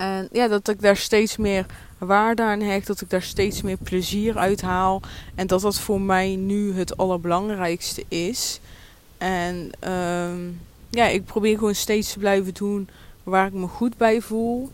En 0.00 0.28
ja, 0.32 0.48
dat 0.48 0.68
ik 0.68 0.80
daar 0.80 0.96
steeds 0.96 1.36
meer 1.36 1.66
waarde 1.98 2.42
aan 2.42 2.60
hecht. 2.60 2.86
Dat 2.86 3.00
ik 3.00 3.10
daar 3.10 3.22
steeds 3.22 3.62
meer 3.62 3.76
plezier 3.76 4.38
uit 4.38 4.60
haal. 4.60 5.02
En 5.34 5.46
dat 5.46 5.60
dat 5.60 5.78
voor 5.78 6.00
mij 6.00 6.36
nu 6.36 6.74
het 6.74 6.96
allerbelangrijkste 6.96 8.04
is. 8.08 8.60
En 9.18 9.70
um, 9.90 10.60
ja, 10.90 11.06
ik 11.06 11.24
probeer 11.24 11.58
gewoon 11.58 11.74
steeds 11.74 12.12
te 12.12 12.18
blijven 12.18 12.54
doen 12.54 12.88
waar 13.22 13.46
ik 13.46 13.52
me 13.52 13.66
goed 13.66 13.96
bij 13.96 14.20
voel. 14.20 14.70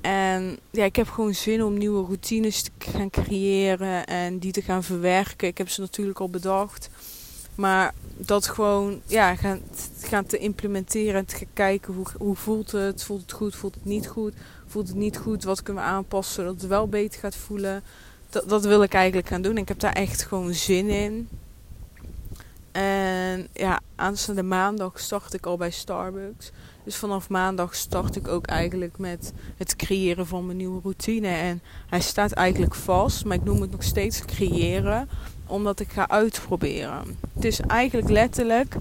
En 0.00 0.58
ja, 0.70 0.84
ik 0.84 0.96
heb 0.96 1.08
gewoon 1.08 1.34
zin 1.34 1.64
om 1.64 1.78
nieuwe 1.78 2.04
routines 2.04 2.62
te 2.62 2.70
gaan 2.78 3.10
creëren 3.10 4.06
en 4.06 4.38
die 4.38 4.52
te 4.52 4.62
gaan 4.62 4.84
verwerken. 4.84 5.48
Ik 5.48 5.58
heb 5.58 5.68
ze 5.68 5.80
natuurlijk 5.80 6.20
al 6.20 6.30
bedacht. 6.30 6.90
Maar 7.54 7.94
dat 8.16 8.46
gewoon 8.46 9.00
ja, 9.06 9.34
gaan, 9.34 9.60
gaan 10.08 10.26
te 10.26 10.38
implementeren 10.38 11.14
en 11.14 11.24
te 11.24 11.36
gaan 11.36 11.46
kijken 11.52 11.94
hoe, 11.94 12.06
hoe 12.18 12.36
voelt 12.36 12.72
het. 12.72 13.02
Voelt 13.02 13.20
het 13.20 13.32
goed? 13.32 13.56
Voelt 13.56 13.74
het 13.74 13.84
niet 13.84 14.06
goed? 14.06 14.34
Voelt 14.66 14.88
het 14.88 14.96
niet 14.96 15.16
goed? 15.16 15.44
Wat 15.44 15.62
kunnen 15.62 15.82
we 15.82 15.88
aanpassen 15.88 16.34
zodat 16.34 16.60
het 16.60 16.66
wel 16.66 16.88
beter 16.88 17.20
gaat 17.20 17.36
voelen? 17.36 17.82
Dat, 18.30 18.48
dat 18.48 18.64
wil 18.64 18.82
ik 18.82 18.94
eigenlijk 18.94 19.28
gaan 19.28 19.42
doen. 19.42 19.56
Ik 19.56 19.68
heb 19.68 19.78
daar 19.78 19.92
echt 19.92 20.22
gewoon 20.22 20.54
zin 20.54 20.88
in. 20.88 21.28
En 22.72 23.48
ja, 23.52 23.80
aanstaande 23.94 24.42
maandag 24.42 25.00
start 25.00 25.34
ik 25.34 25.46
al 25.46 25.56
bij 25.56 25.70
Starbucks. 25.70 26.50
Dus 26.84 26.96
vanaf 26.96 27.28
maandag 27.28 27.74
start 27.74 28.16
ik 28.16 28.28
ook 28.28 28.46
eigenlijk 28.46 28.98
met 28.98 29.32
het 29.56 29.76
creëren 29.76 30.26
van 30.26 30.46
mijn 30.46 30.56
nieuwe 30.56 30.80
routine. 30.82 31.28
En 31.28 31.60
hij 31.86 32.00
staat 32.00 32.32
eigenlijk 32.32 32.74
vast, 32.74 33.24
maar 33.24 33.36
ik 33.36 33.44
noem 33.44 33.60
het 33.60 33.70
nog 33.70 33.82
steeds 33.82 34.24
creëren, 34.24 35.08
omdat 35.46 35.80
ik 35.80 35.88
ga 35.88 36.08
uitproberen. 36.08 37.18
Het 37.34 37.44
is 37.44 37.60
eigenlijk 37.60 38.08
letterlijk, 38.08 38.76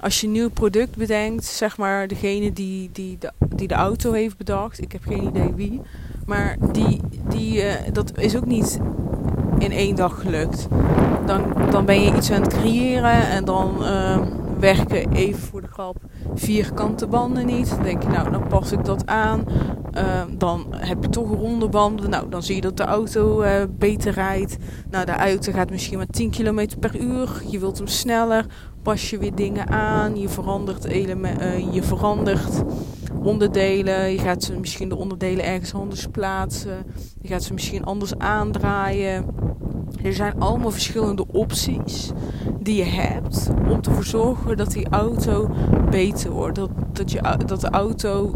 als 0.00 0.20
je 0.20 0.26
een 0.26 0.32
nieuw 0.32 0.50
product 0.50 0.96
bedenkt, 0.96 1.44
zeg 1.44 1.76
maar 1.76 2.08
degene 2.08 2.52
die, 2.52 2.90
die, 2.92 3.18
de, 3.18 3.32
die 3.54 3.68
de 3.68 3.74
auto 3.74 4.12
heeft 4.12 4.36
bedacht, 4.36 4.82
ik 4.82 4.92
heb 4.92 5.02
geen 5.02 5.24
idee 5.24 5.52
wie, 5.54 5.80
maar 6.26 6.56
die, 6.72 7.00
die, 7.28 7.62
uh, 7.62 7.72
dat 7.92 8.18
is 8.18 8.36
ook 8.36 8.46
niet 8.46 8.78
in 9.58 9.72
één 9.72 9.96
dag 9.96 10.20
gelukt. 10.20 10.68
Dan, 11.26 11.70
dan 11.70 11.84
ben 11.84 12.02
je 12.02 12.16
iets 12.16 12.30
aan 12.30 12.42
het 12.42 12.58
creëren 12.58 13.28
en 13.28 13.44
dan 13.44 13.76
uh, 13.80 14.18
werken 14.58 15.12
even 15.12 15.40
voor 15.40 15.60
de 15.60 15.68
grap 15.68 15.96
vierkante 16.34 17.06
banden 17.06 17.46
niet. 17.46 17.70
Dan 17.70 17.82
denk 17.82 18.02
je, 18.02 18.08
nou, 18.08 18.30
dan 18.30 18.46
pas 18.46 18.72
ik 18.72 18.84
dat 18.84 19.06
aan. 19.06 19.44
Uh, 19.96 20.22
dan 20.38 20.66
heb 20.70 21.02
je 21.02 21.08
toch 21.08 21.30
ronde 21.30 21.68
banden. 21.68 22.10
Nou, 22.10 22.28
dan 22.28 22.42
zie 22.42 22.54
je 22.54 22.60
dat 22.60 22.76
de 22.76 22.84
auto 22.84 23.42
uh, 23.42 23.50
beter 23.70 24.12
rijdt. 24.12 24.56
Nou, 24.90 25.04
de 25.04 25.12
auto 25.12 25.52
gaat 25.52 25.70
misschien 25.70 25.96
maar 25.96 26.06
10 26.06 26.30
km 26.30 26.66
per 26.80 27.00
uur. 27.00 27.42
Je 27.50 27.58
wilt 27.58 27.78
hem 27.78 27.86
sneller. 27.86 28.46
Pas 28.82 29.10
je 29.10 29.18
weer 29.18 29.34
dingen 29.34 29.68
aan. 29.68 30.16
Je 30.16 30.28
verandert, 30.28 30.84
element, 30.84 31.40
uh, 31.40 31.74
je 31.74 31.82
verandert 31.82 32.62
onderdelen. 33.22 34.12
Je 34.12 34.18
gaat 34.18 34.42
ze 34.42 34.58
misschien 34.58 34.88
de 34.88 34.96
onderdelen 34.96 35.44
ergens 35.44 35.74
anders 35.74 36.06
plaatsen. 36.06 36.84
Je 37.20 37.28
gaat 37.28 37.42
ze 37.42 37.52
misschien 37.52 37.84
anders 37.84 38.18
aandraaien. 38.18 39.24
Er 40.02 40.14
zijn 40.14 40.40
allemaal 40.40 40.70
verschillende 40.70 41.26
opties 41.32 42.10
die 42.60 42.76
je 42.76 42.84
hebt 42.84 43.50
om 43.70 43.80
te 43.80 44.02
zorgen 44.02 44.56
dat 44.56 44.70
die 44.70 44.88
auto 44.88 45.50
beter 45.90 46.30
wordt. 46.30 46.56
Dat, 46.56 46.70
dat, 46.92 47.10
je, 47.10 47.36
dat 47.46 47.60
de 47.60 47.70
auto 47.70 48.34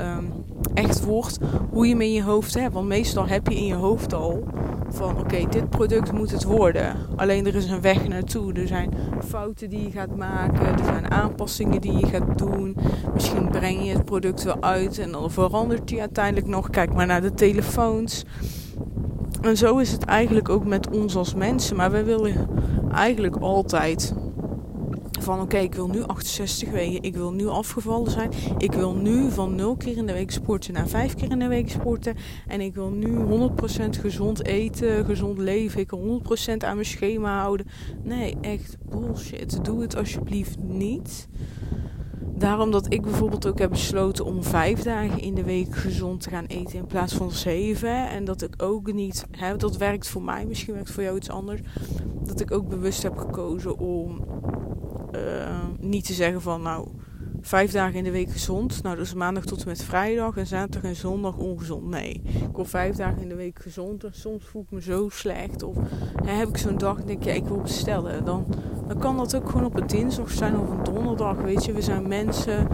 um, 0.00 0.32
echt 0.74 1.04
wordt 1.04 1.38
hoe 1.70 1.86
je 1.86 1.92
hem 1.92 2.00
in 2.00 2.12
je 2.12 2.22
hoofd 2.22 2.54
hebt. 2.54 2.74
Want 2.74 2.88
meestal 2.88 3.26
heb 3.26 3.48
je 3.48 3.56
in 3.56 3.66
je 3.66 3.74
hoofd 3.74 4.14
al 4.14 4.44
van 4.88 5.18
oké, 5.18 5.46
dit 5.50 5.70
product 5.70 6.12
moet 6.12 6.30
het 6.30 6.44
worden. 6.44 6.96
Alleen 7.16 7.46
er 7.46 7.54
is 7.54 7.70
een 7.70 7.80
weg 7.80 8.08
naartoe. 8.08 8.52
Er 8.52 8.66
zijn 8.66 8.94
fouten 9.26 9.70
die 9.70 9.82
je 9.82 9.90
gaat 9.90 10.16
maken. 10.16 10.66
Er 10.66 10.84
zijn 10.84 11.10
aanpassingen 11.10 11.80
die 11.80 11.98
je 11.98 12.06
gaat 12.06 12.38
doen. 12.38 12.76
Misschien 13.14 13.48
breng 13.48 13.84
je 13.84 13.92
het 13.92 14.04
product 14.04 14.42
wel 14.42 14.62
uit 14.62 14.98
en 14.98 15.12
dan 15.12 15.30
verandert 15.30 15.90
hij 15.90 16.00
uiteindelijk 16.00 16.46
nog. 16.46 16.70
Kijk 16.70 16.94
maar 16.94 17.06
naar 17.06 17.22
de 17.22 17.34
telefoons. 17.34 18.24
En 19.44 19.56
zo 19.56 19.78
is 19.78 19.92
het 19.92 20.04
eigenlijk 20.04 20.48
ook 20.48 20.64
met 20.64 20.90
ons 20.90 21.16
als 21.16 21.34
mensen. 21.34 21.76
Maar 21.76 21.90
we 21.90 22.04
willen 22.04 22.48
eigenlijk 22.92 23.36
altijd 23.36 24.14
van 25.20 25.40
oké, 25.40 25.58
ik 25.58 25.74
wil 25.74 25.88
nu 25.88 26.02
68 26.02 26.70
wegen, 26.70 27.02
ik 27.02 27.14
wil 27.14 27.32
nu 27.32 27.46
afgevallen 27.46 28.10
zijn, 28.10 28.30
ik 28.58 28.72
wil 28.72 28.94
nu 28.94 29.30
van 29.30 29.54
0 29.54 29.76
keer 29.76 29.96
in 29.96 30.06
de 30.06 30.12
week 30.12 30.30
sporten 30.30 30.72
naar 30.72 30.88
5 30.88 31.14
keer 31.14 31.30
in 31.30 31.38
de 31.38 31.46
week 31.46 31.70
sporten 31.70 32.16
en 32.46 32.60
ik 32.60 32.74
wil 32.74 32.90
nu 32.90 33.16
100% 33.16 34.00
gezond 34.00 34.46
eten, 34.46 35.04
gezond 35.04 35.38
leven, 35.38 35.80
ik 35.80 35.90
wil 35.90 36.22
100% 36.52 36.56
aan 36.56 36.74
mijn 36.74 36.86
schema 36.86 37.40
houden. 37.40 37.66
Nee, 38.02 38.36
echt 38.40 38.76
bullshit. 38.90 39.64
Doe 39.64 39.80
het 39.80 39.96
alsjeblieft 39.96 40.58
niet. 40.58 41.28
Daarom 42.36 42.70
dat 42.70 42.92
ik 42.92 43.02
bijvoorbeeld 43.02 43.46
ook 43.46 43.58
heb 43.58 43.70
besloten 43.70 44.24
om 44.24 44.42
vijf 44.42 44.82
dagen 44.82 45.20
in 45.20 45.34
de 45.34 45.44
week 45.44 45.76
gezond 45.76 46.20
te 46.20 46.30
gaan 46.30 46.46
eten 46.46 46.78
in 46.78 46.86
plaats 46.86 47.14
van 47.14 47.30
zeven. 47.30 48.08
En 48.08 48.24
dat 48.24 48.42
ik 48.42 48.62
ook 48.62 48.92
niet, 48.92 49.26
hè, 49.30 49.56
dat 49.56 49.76
werkt 49.76 50.08
voor 50.08 50.22
mij, 50.22 50.46
misschien 50.46 50.74
werkt 50.74 50.90
voor 50.90 51.02
jou 51.02 51.16
iets 51.16 51.30
anders. 51.30 51.60
Dat 52.22 52.40
ik 52.40 52.50
ook 52.50 52.68
bewust 52.68 53.02
heb 53.02 53.16
gekozen 53.16 53.78
om 53.78 54.24
uh, 55.14 55.64
niet 55.80 56.06
te 56.06 56.12
zeggen 56.12 56.42
van 56.42 56.62
nou 56.62 56.88
vijf 57.46 57.72
dagen 57.72 57.94
in 57.94 58.04
de 58.04 58.10
week 58.10 58.30
gezond. 58.30 58.82
Nou, 58.82 58.96
dus 58.96 59.14
maandag 59.14 59.44
tot 59.44 59.60
en 59.60 59.68
met 59.68 59.82
vrijdag 59.82 60.36
en 60.36 60.46
zaterdag 60.46 60.90
en 60.90 60.96
zondag 60.96 61.36
ongezond. 61.36 61.88
Nee, 61.88 62.22
ik 62.24 62.56
wil 62.56 62.64
vijf 62.64 62.96
dagen 62.96 63.22
in 63.22 63.28
de 63.28 63.34
week 63.34 63.58
gezond. 63.62 64.04
En 64.04 64.14
soms 64.14 64.44
voel 64.44 64.62
ik 64.62 64.70
me 64.70 64.82
zo 64.82 65.08
slecht. 65.08 65.62
Of 65.62 65.76
hè, 66.24 66.32
heb 66.32 66.48
ik 66.48 66.56
zo'n 66.56 66.78
dag 66.78 67.00
en 67.00 67.06
denk 67.06 67.18
ik, 67.18 67.24
ja, 67.24 67.32
ik 67.32 67.44
wil 67.44 67.60
bestellen. 67.60 68.24
Dan, 68.24 68.46
dan 68.86 68.98
kan 68.98 69.16
dat 69.16 69.36
ook 69.36 69.50
gewoon 69.50 69.66
op 69.66 69.80
een 69.80 69.86
dinsdag 69.86 70.30
zijn 70.30 70.58
of 70.58 70.70
een 70.70 70.94
donderdag. 70.94 71.36
Weet 71.36 71.64
je, 71.64 71.72
we 71.72 71.82
zijn 71.82 72.08
mensen. 72.08 72.68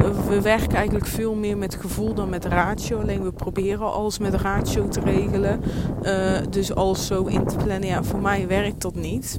Uh, 0.00 0.28
we 0.28 0.40
werken 0.40 0.76
eigenlijk 0.76 1.06
veel 1.06 1.34
meer 1.34 1.58
met 1.58 1.74
gevoel 1.74 2.14
dan 2.14 2.28
met 2.28 2.44
ratio. 2.44 3.00
Alleen 3.00 3.22
we 3.22 3.32
proberen 3.32 3.92
alles 3.92 4.18
met 4.18 4.34
ratio 4.34 4.88
te 4.88 5.00
regelen. 5.00 5.60
Uh, 6.02 6.38
dus 6.50 6.74
alles 6.74 7.06
zo 7.06 7.24
in 7.24 7.46
te 7.46 7.56
plannen. 7.56 7.88
Ja, 7.88 8.02
voor 8.02 8.20
mij 8.20 8.48
werkt 8.48 8.82
dat 8.82 8.94
niet. 8.94 9.38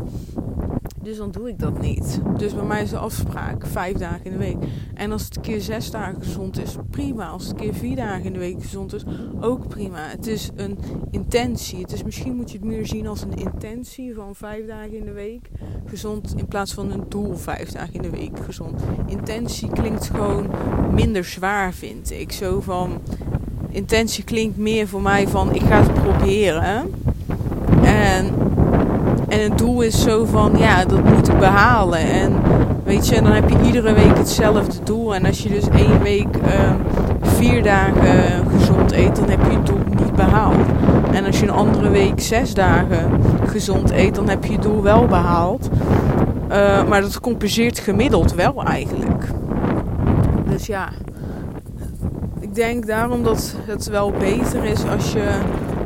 Dus 1.03 1.17
dan 1.17 1.31
doe 1.31 1.49
ik 1.49 1.59
dat 1.59 1.81
niet. 1.81 2.19
Dus 2.37 2.55
bij 2.55 2.63
mij 2.63 2.81
is 2.81 2.89
de 2.89 2.97
afspraak 2.97 3.65
vijf 3.65 3.97
dagen 3.97 4.25
in 4.25 4.31
de 4.31 4.37
week. 4.37 4.57
En 4.93 5.11
als 5.11 5.23
het 5.23 5.35
een 5.35 5.41
keer 5.41 5.61
zes 5.61 5.91
dagen 5.91 6.21
gezond 6.21 6.61
is, 6.61 6.75
prima. 6.89 7.27
Als 7.27 7.43
het 7.43 7.51
een 7.51 7.57
keer 7.57 7.73
vier 7.73 7.95
dagen 7.95 8.23
in 8.23 8.33
de 8.33 8.39
week 8.39 8.61
gezond 8.61 8.93
is, 8.93 9.03
ook 9.41 9.67
prima. 9.67 10.07
Het 10.07 10.27
is 10.27 10.49
een 10.55 10.77
intentie. 11.11 11.81
Het 11.81 11.93
is, 11.93 12.03
misschien 12.03 12.35
moet 12.35 12.51
je 12.51 12.57
het 12.57 12.67
meer 12.67 12.85
zien 12.85 13.07
als 13.07 13.21
een 13.21 13.33
intentie 13.33 14.13
van 14.13 14.35
vijf 14.35 14.67
dagen 14.67 14.93
in 14.93 15.05
de 15.05 15.11
week 15.11 15.49
gezond. 15.85 16.33
In 16.37 16.47
plaats 16.47 16.73
van 16.73 16.91
een 16.91 17.03
doel 17.09 17.35
vijf 17.35 17.71
dagen 17.71 17.93
in 17.93 18.01
de 18.01 18.09
week 18.09 18.39
gezond. 18.45 18.81
Intentie 19.05 19.69
klinkt 19.69 20.05
gewoon 20.05 20.49
minder 20.93 21.25
zwaar, 21.25 21.73
vind 21.73 22.11
ik. 22.11 22.31
Zo 22.31 22.61
van. 22.61 23.01
Intentie 23.69 24.23
klinkt 24.23 24.57
meer 24.57 24.87
voor 24.87 25.01
mij 25.01 25.27
van 25.27 25.55
ik 25.55 25.61
ga 25.61 25.81
het 25.81 25.93
proberen. 25.93 26.93
En 27.83 28.52
en 29.33 29.41
het 29.41 29.57
doel 29.57 29.81
is 29.81 30.01
zo 30.01 30.25
van, 30.25 30.53
ja, 30.57 30.85
dat 30.85 31.03
moet 31.03 31.27
ik 31.27 31.37
behalen. 31.37 31.99
En 31.99 32.35
weet 32.83 33.07
je, 33.07 33.21
dan 33.21 33.31
heb 33.31 33.49
je 33.49 33.57
iedere 33.65 33.93
week 33.93 34.17
hetzelfde 34.17 34.83
doel. 34.83 35.15
En 35.15 35.25
als 35.25 35.43
je 35.43 35.49
dus 35.49 35.69
één 35.69 36.01
week 36.01 36.37
uh, 36.37 36.71
vier 37.21 37.63
dagen 37.63 38.45
gezond 38.57 38.91
eet, 38.91 39.15
dan 39.15 39.29
heb 39.29 39.39
je 39.43 39.57
het 39.57 39.65
doel 39.65 39.79
niet 39.89 40.15
behaald. 40.15 40.67
En 41.11 41.25
als 41.25 41.39
je 41.39 41.45
een 41.45 41.53
andere 41.53 41.89
week 41.89 42.21
zes 42.21 42.53
dagen 42.53 43.11
gezond 43.45 43.91
eet, 43.91 44.15
dan 44.15 44.29
heb 44.29 44.45
je 44.45 44.53
het 44.53 44.61
doel 44.61 44.81
wel 44.81 45.05
behaald. 45.05 45.69
Uh, 46.51 46.87
maar 46.87 47.01
dat 47.01 47.19
compenseert 47.19 47.79
gemiddeld 47.79 48.33
wel 48.33 48.63
eigenlijk. 48.63 49.23
Dus 50.49 50.65
ja, 50.65 50.89
ik 52.39 52.55
denk 52.55 52.87
daarom 52.87 53.23
dat 53.23 53.55
het 53.65 53.89
wel 53.89 54.11
beter 54.11 54.63
is 54.63 54.79
als 54.89 55.11
je 55.11 55.29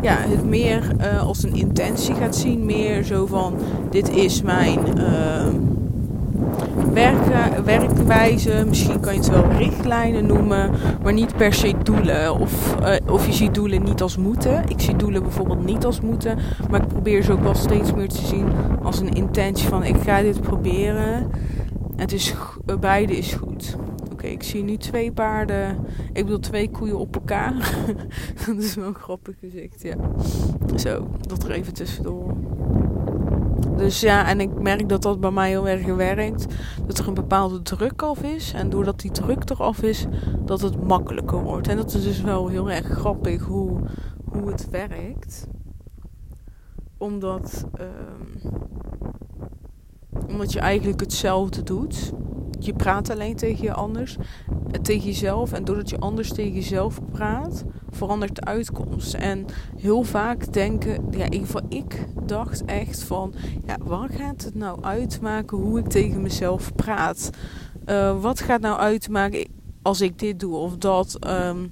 ja, 0.08 0.18
het 0.18 0.46
meer 0.46 0.92
uh, 1.02 1.22
als 1.22 1.44
een 1.44 1.56
intentie 1.56 2.16
gaat 2.16 2.36
zien. 2.36 2.66
Meer 2.66 3.04
zo 3.04 3.26
van: 3.26 3.54
dit 3.90 4.10
is 4.10 4.42
mijn 4.42 4.80
werk, 6.94 7.18
werkwijze. 7.66 8.66
Misschien 8.68 9.00
kan 9.00 9.14
je 9.14 9.20
het 9.20 9.30
wel 9.30 9.52
richtlijnen 9.58 10.26
noemen, 10.26 10.72
maar 11.04 11.14
niet 11.14 11.36
per 11.36 11.54
se 11.54 11.74
doelen. 11.84 12.40
Of, 12.40 12.76
uh, 12.82 13.14
of 13.14 13.26
je 13.26 13.34
ziet 13.34 13.54
doelen 13.54 13.84
niet 13.84 14.02
als 14.02 14.18
moeten. 14.18 14.64
Ik 14.68 14.80
zie 14.80 14.96
doelen 14.96 15.24
bijvoorbeeld 15.24 15.66
niet 15.66 15.86
als 15.86 16.02
moeten, 16.02 16.38
maar 16.70 16.82
ik 16.82 16.88
probeer 16.88 17.24
ze 17.24 17.32
ook 17.32 17.44
wel 17.44 17.56
steeds 17.56 17.94
meer 17.94 18.10
te 18.10 18.26
zien 18.26 18.46
als 18.84 19.00
een 19.00 19.14
intentie 19.14 19.68
van: 19.68 19.84
ik 19.84 19.96
ga 20.06 20.22
dit 20.22 20.42
proberen. 20.42 21.32
Het 21.96 22.14
is, 22.14 22.34
beide 22.80 23.18
is 23.18 23.34
goed 23.34 23.78
okay, 24.18 24.32
ik 24.32 24.44
zie 24.44 24.64
nu 24.64 24.78
twee 24.78 25.12
paarden. 25.12 25.78
Ik 26.14 26.24
bedoel, 26.24 26.40
twee 26.40 26.70
koeien 26.70 26.98
op 26.98 27.16
elkaar. 27.16 27.54
dat 28.46 28.58
is 28.58 28.76
wel 28.76 28.88
een 28.88 28.96
grappig 28.96 29.36
gezicht, 29.40 29.82
ja. 29.82 29.98
Zo, 30.76 31.08
dat 31.22 31.44
er 31.44 31.52
even 31.52 31.74
tussendoor. 31.74 32.34
Dus 33.76 34.00
ja, 34.00 34.28
en 34.28 34.40
ik 34.40 34.62
merk 34.62 34.90
dat 34.90 35.02
dat 35.02 35.20
bij 35.20 35.32
mij 35.32 35.50
heel 35.50 35.68
erg 35.68 35.86
werkt. 35.86 36.46
Dat 36.86 36.98
er 36.98 37.08
een 37.08 37.14
bepaalde 37.14 37.62
druk 37.62 38.02
af 38.02 38.24
is. 38.24 38.54
En 38.54 38.70
doordat 38.70 39.00
die 39.00 39.12
druk 39.12 39.50
eraf 39.50 39.82
is, 39.82 40.06
dat 40.46 40.62
het 40.62 40.88
makkelijker 40.88 41.44
wordt. 41.44 41.68
En 41.68 41.78
dat 41.78 41.94
is 41.94 42.04
dus 42.04 42.22
wel 42.22 42.48
heel 42.48 42.72
erg 42.72 42.88
grappig 42.88 43.44
hoe, 43.44 43.80
hoe 44.32 44.52
het 44.52 44.70
werkt. 44.70 45.48
Omdat, 46.98 47.66
um, 47.80 48.52
omdat 50.28 50.54
je 50.54 50.60
eigenlijk 50.60 51.00
hetzelfde 51.00 51.64
doet 51.64 52.14
je 52.60 52.74
praat 52.74 53.10
alleen 53.10 53.36
tegen 53.36 53.64
je 53.64 53.74
anders, 53.74 54.18
eh, 54.72 54.82
tegen 54.82 55.06
jezelf. 55.06 55.52
En 55.54 55.66
doordat 55.66 55.90
je 55.90 56.00
anders 56.00 56.34
tegen 56.34 56.54
jezelf 56.54 57.00
praat, 57.12 57.64
verandert 57.90 58.36
de 58.36 58.44
uitkomst. 58.44 59.14
En 59.14 59.46
heel 59.78 60.04
vaak 60.04 60.54
denken, 60.54 61.08
ja, 61.12 61.26
in 61.26 61.34
ieder 61.34 61.46
geval 61.46 61.66
ik 61.70 62.06
dacht 62.26 62.66
echt 62.66 63.04
van, 63.04 63.34
ja, 63.66 63.78
wat 63.84 64.12
gaat 64.12 64.44
het 64.44 64.56
nou 64.56 64.84
uitmaken 64.84 65.58
hoe 65.58 65.80
ik 65.80 65.88
tegen 65.88 66.22
mezelf 66.22 66.76
praat? 66.76 67.30
Uh, 67.86 68.22
wat 68.22 68.40
gaat 68.40 68.62
nou 68.62 68.80
uitmaken 68.80 69.48
als 69.82 70.02
ik 70.02 70.20
dit 70.20 70.40
doe 70.40 70.56
of 70.56 70.78
dat? 70.78 71.28
Um, 71.28 71.72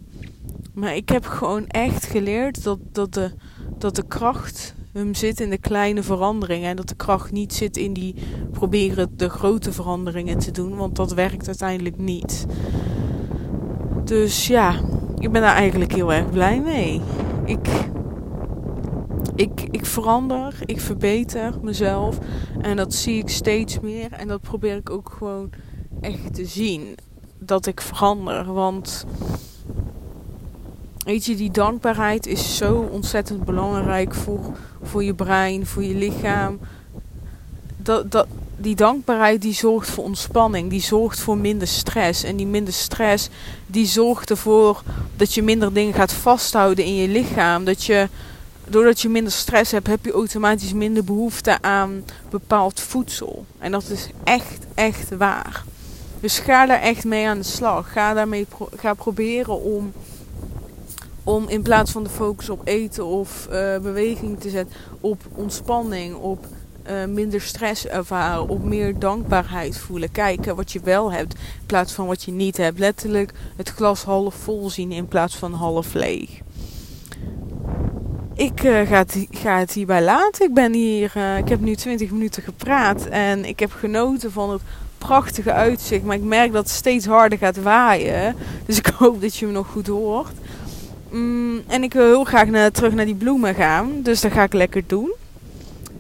maar 0.74 0.95
ik 0.95 1.10
heb 1.10 1.26
gewoon 1.26 1.67
echt 1.67 2.06
geleerd 2.06 2.63
dat, 2.63 2.80
dat, 2.91 3.13
de, 3.13 3.32
dat 3.78 3.95
de 3.95 4.08
kracht 4.08 4.76
hem 4.99 5.13
zit 5.15 5.39
in 5.39 5.49
de 5.49 5.58
kleine 5.58 6.03
veranderingen. 6.03 6.69
En 6.69 6.75
dat 6.75 6.89
de 6.89 6.95
kracht 6.95 7.31
niet 7.31 7.53
zit 7.53 7.77
in 7.77 7.93
die 7.93 8.15
proberen 8.51 9.17
de 9.17 9.29
grote 9.29 9.71
veranderingen 9.71 10.38
te 10.38 10.51
doen. 10.51 10.75
Want 10.75 10.95
dat 10.95 11.13
werkt 11.13 11.47
uiteindelijk 11.47 11.97
niet. 11.97 12.45
Dus 14.03 14.47
ja, 14.47 14.79
ik 15.17 15.31
ben 15.31 15.41
daar 15.41 15.55
eigenlijk 15.55 15.93
heel 15.93 16.13
erg 16.13 16.29
blij 16.29 16.62
mee. 16.62 17.01
Ik 17.45 17.67
ik, 19.36 19.67
ik 19.71 19.86
verander, 19.86 20.55
ik 20.65 20.81
verbeter 20.81 21.53
mezelf. 21.62 22.17
En 22.62 22.75
dat 22.75 22.93
zie 22.93 23.17
ik 23.17 23.29
steeds 23.29 23.79
meer. 23.79 24.12
En 24.12 24.27
dat 24.27 24.41
probeer 24.41 24.75
ik 24.75 24.89
ook 24.89 25.15
gewoon 25.17 25.49
echt 26.01 26.34
te 26.34 26.45
zien. 26.45 26.95
Dat 27.39 27.65
ik 27.65 27.81
verander. 27.81 28.53
Want 28.53 29.05
weet 31.06 31.26
je, 31.26 31.36
die 31.36 31.52
dankbaarheid 31.52 32.28
is 32.28 32.58
zo 32.58 32.89
ontzettend 32.91 33.46
belangrijk 33.46 34.13
voor, 34.15 34.39
voor 34.84 35.04
je 35.04 35.13
brein, 35.13 35.65
voor 35.65 35.84
je 35.84 35.96
lichaam. 35.96 36.60
Dat, 37.78 38.12
dat, 38.12 38.28
die 38.58 38.76
dankbaarheid 38.76 39.41
die 39.41 39.54
zorgt 39.54 39.89
voor 39.89 40.04
ontspanning, 40.04 40.70
die 40.70 40.82
zorgt 40.82 41.20
voor 41.20 41.38
minder 41.38 41.68
stress. 41.68 42.24
En 42.24 42.36
die 42.36 42.46
minder 42.46 42.74
stress 42.74 43.30
die 43.68 43.86
zorgt 43.86 44.30
ervoor 44.30 44.82
dat 45.15 45.34
je 45.34 45.44
minder 45.44 45.74
dingen 45.74 45.94
gaat 45.94 46.13
vasthouden 46.13 46.86
in 46.86 46.96
je 46.96 47.08
lichaam. 47.08 47.65
Dat 47.65 47.84
je, 47.84 48.08
doordat 48.68 49.02
je 49.02 49.10
minder 49.10 49.34
stress 49.34 49.72
hebt, 49.72 49.88
heb 49.88 50.06
je 50.06 50.12
automatisch 50.12 50.74
minder 50.74 51.04
behoefte 51.04 51.62
aan 51.62 52.04
bepaald 52.30 52.80
voedsel. 52.80 53.46
En 53.58 53.72
dat 53.72 53.89
is 53.89 54.08
echt, 54.24 54.65
echt 54.74 55.18
waar. 55.18 55.63
Dus 56.20 56.39
ga 56.39 56.65
daar 56.65 56.82
echt 56.82 57.04
mee 57.04 57.28
aan 57.28 57.38
de 57.38 57.44
slag. 57.44 57.91
Ga 57.91 58.13
daarmee 58.13 58.48
ga 58.76 58.94
proberen 58.94 59.62
om, 59.62 59.94
om 61.25 61.47
in 61.47 61.61
plaats 61.61 61.91
van 61.91 62.03
de 62.03 62.09
focus 62.09 62.49
op 62.49 62.61
eten 62.63 63.05
of 63.05 63.47
uh, 63.51 63.77
beweging 63.77 64.39
te 64.39 64.49
zetten, 64.49 64.75
op 64.99 65.21
ontspanning, 65.33 66.15
op 66.15 66.45
uh, 66.89 67.05
minder 67.05 67.41
stress 67.41 67.88
ervaren, 67.88 68.47
op 68.47 68.63
meer 68.63 68.99
dankbaarheid 68.99 69.77
voelen. 69.77 70.11
Kijken 70.11 70.55
wat 70.55 70.71
je 70.71 70.79
wel 70.83 71.11
hebt 71.11 71.33
in 71.33 71.65
plaats 71.65 71.93
van 71.93 72.07
wat 72.07 72.23
je 72.23 72.31
niet 72.31 72.57
hebt. 72.57 72.79
Letterlijk 72.79 73.31
het 73.55 73.69
glas 73.69 74.03
half 74.03 74.35
vol 74.35 74.69
zien 74.69 74.91
in 74.91 75.07
plaats 75.07 75.35
van 75.35 75.53
half 75.53 75.93
leeg. 75.93 76.29
Ik 78.33 78.63
uh, 78.63 78.88
ga, 78.88 78.97
het, 78.97 79.27
ga, 79.31 79.59
het, 79.59 79.71
hierbij 79.71 80.03
laten. 80.03 80.45
Ik 80.45 80.53
ben 80.53 80.73
hier, 80.73 81.38
ik 81.38 81.49
heb 81.49 81.59
nu 81.59 81.75
20 81.75 82.11
minuten 82.11 82.43
gepraat 82.43 83.05
en 83.05 83.45
ik 83.45 83.59
heb 83.59 83.71
genoten 83.71 84.31
van 84.31 84.51
het 84.51 84.61
prachtige 84.97 85.51
uitzicht. 85.51 86.03
Maar 86.03 86.15
ik 86.15 86.23
merk 86.23 86.51
dat 86.51 86.63
het 86.63 86.73
steeds 86.73 87.05
harder 87.05 87.38
gaat 87.38 87.61
waaien. 87.61 88.35
Dus 88.65 88.77
ik 88.77 88.88
hoop 88.99 89.21
dat 89.21 89.35
je 89.35 89.45
me 89.45 89.51
nog 89.51 89.67
goed 89.67 89.88
hoort. 89.88 90.33
Mm, 91.17 91.63
en 91.67 91.84
ik 91.84 91.93
wil 91.93 92.06
heel 92.06 92.23
graag 92.23 92.47
naar, 92.47 92.71
terug 92.71 92.93
naar 92.93 93.06
die 93.06 93.15
bloemen 93.15 93.56
gaan. 93.56 93.91
Dus 94.01 94.21
dat 94.21 94.32
ga 94.32 94.43
ik 94.43 94.54
lekker 94.54 94.84
doen 94.88 95.13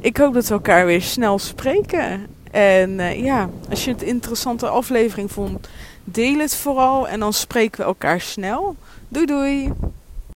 ik 0.05 0.17
hoop 0.17 0.33
dat 0.33 0.47
we 0.47 0.53
elkaar 0.53 0.85
weer 0.85 1.01
snel 1.01 1.39
spreken. 1.39 2.27
En 2.51 2.89
uh, 2.99 3.23
ja, 3.23 3.49
als 3.69 3.85
je 3.85 3.91
het 3.91 4.01
interessante 4.01 4.67
aflevering 4.67 5.31
vond, 5.31 5.67
deel 6.03 6.39
het 6.39 6.55
vooral. 6.55 7.07
En 7.07 7.19
dan 7.19 7.33
spreken 7.33 7.79
we 7.79 7.85
elkaar 7.85 8.21
snel. 8.21 8.75
Doei 9.07 9.25
doei! 9.25 9.71